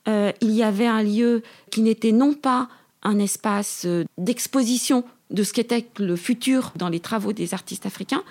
euh, 0.06 0.32
il 0.40 0.50
y 0.50 0.62
avait 0.62 0.86
un 0.86 1.02
lieu 1.02 1.42
qui 1.70 1.80
n'était 1.80 2.12
non 2.12 2.34
pas 2.34 2.68
un 3.02 3.18
espace 3.18 3.86
d'exposition 4.18 5.04
de 5.30 5.42
ce 5.42 5.52
qu'était 5.52 5.86
le 5.98 6.16
futur 6.16 6.72
dans 6.76 6.88
les 6.88 7.00
travaux 7.00 7.32
des 7.32 7.54
artistes 7.54 7.86
africains, 7.86 8.22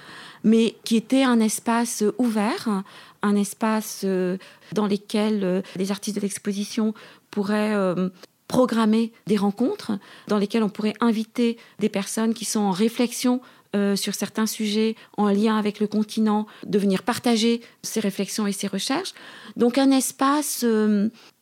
mais 0.44 0.76
qui 0.84 0.96
était 0.96 1.24
un 1.24 1.40
espace 1.40 2.04
ouvert, 2.18 2.84
un 3.24 3.36
espace 3.36 4.02
euh, 4.04 4.38
dans 4.74 4.88
lequel 4.88 5.44
euh, 5.44 5.62
les 5.76 5.92
artistes 5.92 6.18
de 6.18 6.22
l'exposition 6.22 6.94
pourraient 7.34 7.74
euh, 7.74 8.10
programmer 8.48 9.12
des 9.28 9.38
rencontres, 9.38 9.92
dans 10.28 10.38
lesquelles 10.38 10.64
on 10.64 10.70
pourrait 10.70 10.94
inviter 11.00 11.58
des 11.80 11.90
personnes 11.90 12.34
qui 12.34 12.46
sont 12.46 12.60
en 12.62 12.72
réflexion 12.72 13.42
sur 13.96 14.14
certains 14.14 14.46
sujets 14.46 14.96
en 15.18 15.30
lien 15.30 15.58
avec 15.58 15.80
le 15.80 15.88
continent, 15.88 16.46
de 16.64 16.78
venir 16.78 17.02
partager 17.02 17.62
ces 17.82 18.00
réflexions 18.00 18.46
et 18.46 18.52
ces 18.52 18.68
recherches. 18.68 19.16
Donc 19.56 19.80
un 19.80 19.90
espace, 19.90 20.64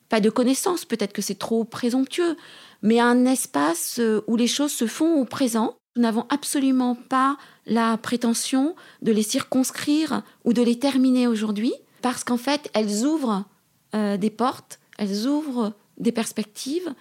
pas 0.08 0.22
de 0.22 0.30
connaissance, 0.30 0.86
peut-être 0.86 1.12
que 1.12 1.22
c'est 1.22 1.38
trop 1.38 1.66
présomptueux, 1.66 2.38
mais 2.84 3.02
un 3.02 3.26
espace 3.26 4.00
où 4.28 4.38
les 4.38 4.48
choses 4.48 4.72
se 4.72 4.88
font 4.88 5.20
au 5.20 5.26
présent. 5.26 5.76
Nous 5.98 6.04
n'avons 6.04 6.26
absolument 6.30 6.96
pas 6.96 7.36
la 7.66 7.98
prétention 7.98 8.76
de 9.02 9.12
les 9.12 9.24
circonscrire 9.24 10.24
ou 10.46 10.54
de 10.54 10.62
les 10.62 10.80
terminer 10.80 11.28
aujourd'hui, 11.28 11.74
parce 12.02 12.24
qu'en 12.24 12.38
fait, 12.38 12.70
elles 12.74 13.06
ouvrent 13.06 13.46
euh, 13.94 14.18
des 14.18 14.30
portes, 14.30 14.80
elles 14.98 15.28
ouvrent 15.28 15.74
des 16.02 16.12
perspectives, 16.12 16.94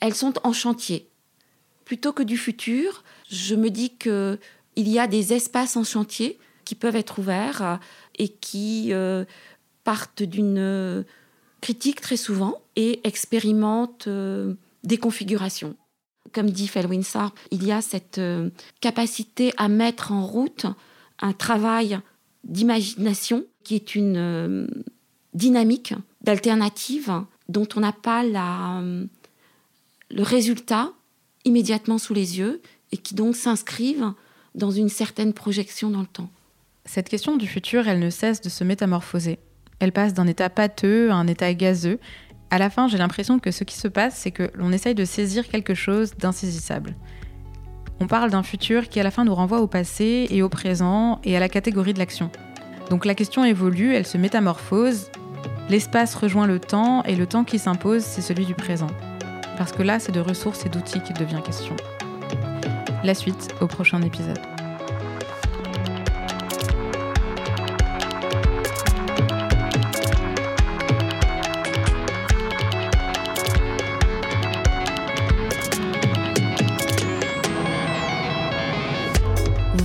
elles 0.00 0.14
sont 0.14 0.34
en 0.44 0.52
chantier. 0.52 1.08
Plutôt 1.84 2.12
que 2.12 2.22
du 2.22 2.36
futur, 2.36 3.02
je 3.28 3.54
me 3.54 3.70
dis 3.70 3.90
qu'il 3.96 4.38
y 4.76 4.98
a 4.98 5.06
des 5.06 5.32
espaces 5.32 5.76
en 5.76 5.84
chantier 5.84 6.38
qui 6.64 6.74
peuvent 6.74 6.96
être 6.96 7.18
ouverts 7.18 7.80
et 8.18 8.28
qui 8.28 8.92
euh, 8.92 9.24
partent 9.82 10.22
d'une 10.22 11.04
critique 11.60 12.00
très 12.00 12.16
souvent 12.16 12.62
et 12.76 13.00
expérimentent 13.04 14.08
des 14.08 14.96
configurations. 14.98 15.76
Comme 16.32 16.50
dit 16.50 16.68
Felwinsar, 16.68 17.34
il 17.50 17.64
y 17.64 17.72
a 17.72 17.82
cette 17.82 18.20
capacité 18.80 19.52
à 19.56 19.68
mettre 19.68 20.12
en 20.12 20.24
route 20.26 20.66
un 21.20 21.32
travail 21.32 22.00
d'imagination 22.44 23.44
qui 23.64 23.74
est 23.74 23.94
une 23.94 24.68
dynamique 25.34 25.94
d'alternative 26.22 27.24
dont 27.52 27.68
on 27.76 27.80
n'a 27.80 27.92
pas 27.92 28.24
la, 28.24 28.82
le 30.10 30.22
résultat 30.22 30.92
immédiatement 31.44 31.98
sous 31.98 32.14
les 32.14 32.38
yeux 32.38 32.60
et 32.92 32.96
qui 32.96 33.14
donc 33.14 33.36
s'inscrivent 33.36 34.12
dans 34.54 34.70
une 34.70 34.88
certaine 34.88 35.32
projection 35.32 35.90
dans 35.90 36.00
le 36.00 36.06
temps. 36.06 36.30
Cette 36.84 37.08
question 37.08 37.36
du 37.36 37.46
futur, 37.46 37.86
elle 37.88 38.00
ne 38.00 38.10
cesse 38.10 38.40
de 38.40 38.48
se 38.48 38.64
métamorphoser. 38.64 39.38
Elle 39.78 39.92
passe 39.92 40.14
d'un 40.14 40.26
état 40.26 40.50
pâteux 40.50 41.10
à 41.10 41.14
un 41.14 41.26
état 41.26 41.52
gazeux. 41.54 41.98
À 42.50 42.58
la 42.58 42.70
fin, 42.70 42.88
j'ai 42.88 42.98
l'impression 42.98 43.38
que 43.38 43.50
ce 43.50 43.64
qui 43.64 43.76
se 43.76 43.88
passe, 43.88 44.16
c'est 44.16 44.30
que 44.30 44.50
l'on 44.54 44.72
essaye 44.72 44.94
de 44.94 45.04
saisir 45.04 45.48
quelque 45.48 45.74
chose 45.74 46.14
d'insaisissable. 46.16 46.94
On 48.00 48.06
parle 48.06 48.30
d'un 48.30 48.42
futur 48.42 48.88
qui 48.88 49.00
à 49.00 49.02
la 49.02 49.10
fin 49.10 49.24
nous 49.24 49.34
renvoie 49.34 49.60
au 49.60 49.66
passé 49.66 50.26
et 50.30 50.42
au 50.42 50.48
présent 50.48 51.20
et 51.24 51.36
à 51.36 51.40
la 51.40 51.48
catégorie 51.48 51.94
de 51.94 51.98
l'action. 51.98 52.30
Donc 52.90 53.04
la 53.04 53.14
question 53.14 53.44
évolue, 53.44 53.94
elle 53.94 54.06
se 54.06 54.18
métamorphose, 54.18 55.10
l'espace 55.72 56.14
rejoint 56.14 56.46
le 56.46 56.60
temps 56.60 57.02
et 57.04 57.16
le 57.16 57.26
temps 57.26 57.44
qui 57.44 57.58
s'impose, 57.58 58.02
c'est 58.02 58.20
celui 58.20 58.44
du 58.44 58.54
présent. 58.54 58.88
Parce 59.56 59.72
que 59.72 59.82
là, 59.82 59.98
c'est 59.98 60.12
de 60.12 60.20
ressources 60.20 60.66
et 60.66 60.68
d'outils 60.68 61.00
qu'il 61.00 61.16
devient 61.16 61.40
question. 61.42 61.74
La 63.02 63.14
suite 63.14 63.54
au 63.62 63.66
prochain 63.66 64.02
épisode. 64.02 64.51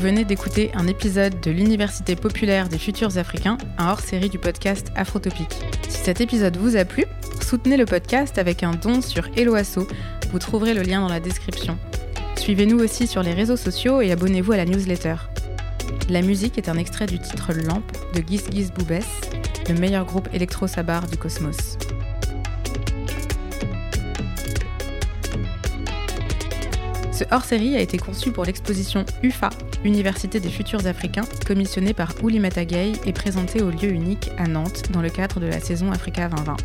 Venez 0.08 0.24
d'écouter 0.24 0.72
un 0.74 0.88
épisode 0.88 1.42
de 1.42 1.52
l'Université 1.52 2.16
populaire 2.16 2.70
des 2.70 2.78
futurs 2.78 3.18
africains, 3.18 3.58
un 3.78 3.90
hors-série 3.90 4.30
du 4.30 4.40
podcast 4.40 4.90
Afrotopique. 4.96 5.60
Si 5.90 5.98
cet 5.98 6.22
épisode 6.22 6.56
vous 6.56 6.78
a 6.78 6.86
plu, 6.86 7.04
soutenez 7.42 7.76
le 7.76 7.84
podcast 7.84 8.38
avec 8.38 8.64
un 8.64 8.72
don 8.72 9.02
sur 9.02 9.28
Eloasso. 9.36 9.86
Vous 10.32 10.40
trouverez 10.40 10.74
le 10.74 10.84
lien 10.84 11.02
dans 11.02 11.10
la 11.10 11.20
description. 11.20 11.78
Suivez-nous 12.38 12.80
aussi 12.80 13.06
sur 13.06 13.22
les 13.22 13.34
réseaux 13.34 13.58
sociaux 13.58 14.00
et 14.00 14.14
abonnez-vous 14.14 14.54
à 14.54 14.58
la 14.58 14.64
newsletter. 14.64 15.16
La 16.08 16.22
musique 16.22 16.58
est 16.58 16.70
un 16.70 16.78
extrait 16.78 17.08
du 17.08 17.20
titre 17.20 17.52
Lampe 17.52 17.92
de 18.16 18.24
Gis 18.26 18.44
Gis 18.50 18.72
Boubès, 18.74 19.04
le 19.68 19.76
meilleur 19.76 20.06
groupe 20.06 20.30
électro-sabar 20.34 21.06
du 21.08 21.18
cosmos. 21.18 21.78
Ce 27.18 27.24
hors-série 27.32 27.76
a 27.76 27.80
été 27.80 27.98
conçu 27.98 28.32
pour 28.32 28.46
l'exposition 28.46 29.04
UFA, 29.24 29.50
Université 29.84 30.40
des 30.40 30.50
futurs 30.50 30.86
africains, 30.86 31.24
commissionnée 31.48 31.96
par 31.96 32.14
Ouli 32.22 32.40
Matagay 32.40 32.92
et 33.08 33.12
présentée 33.12 33.64
au 33.64 33.72
lieu 33.72 33.90
unique 33.90 34.30
à 34.38 34.48
Nantes 34.48 34.92
dans 34.92 35.02
le 35.02 35.10
cadre 35.10 35.40
de 35.40 35.48
la 35.48 35.60
saison 35.60 35.92
Africa 35.92 36.30
2020. 36.30 36.58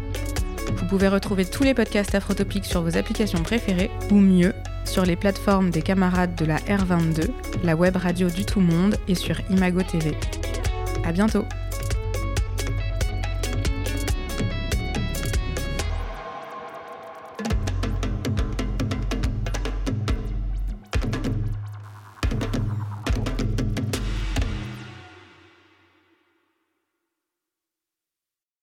Vous 0.76 0.86
pouvez 0.88 1.08
retrouver 1.08 1.46
tous 1.46 1.62
les 1.62 1.72
podcasts 1.72 2.14
Afrotopiques 2.14 2.66
sur 2.66 2.82
vos 2.82 2.98
applications 2.98 3.42
préférées, 3.42 3.90
ou 4.10 4.16
mieux, 4.16 4.52
sur 4.84 5.06
les 5.06 5.16
plateformes 5.16 5.70
des 5.70 5.80
camarades 5.80 6.34
de 6.34 6.44
la 6.44 6.58
R22, 6.58 7.30
la 7.64 7.74
web 7.74 7.96
radio 7.96 8.28
du 8.28 8.44
tout 8.44 8.60
monde 8.60 8.96
et 9.08 9.14
sur 9.14 9.40
Imago 9.48 9.80
TV. 9.80 10.12
À 11.02 11.12
bientôt! 11.12 11.46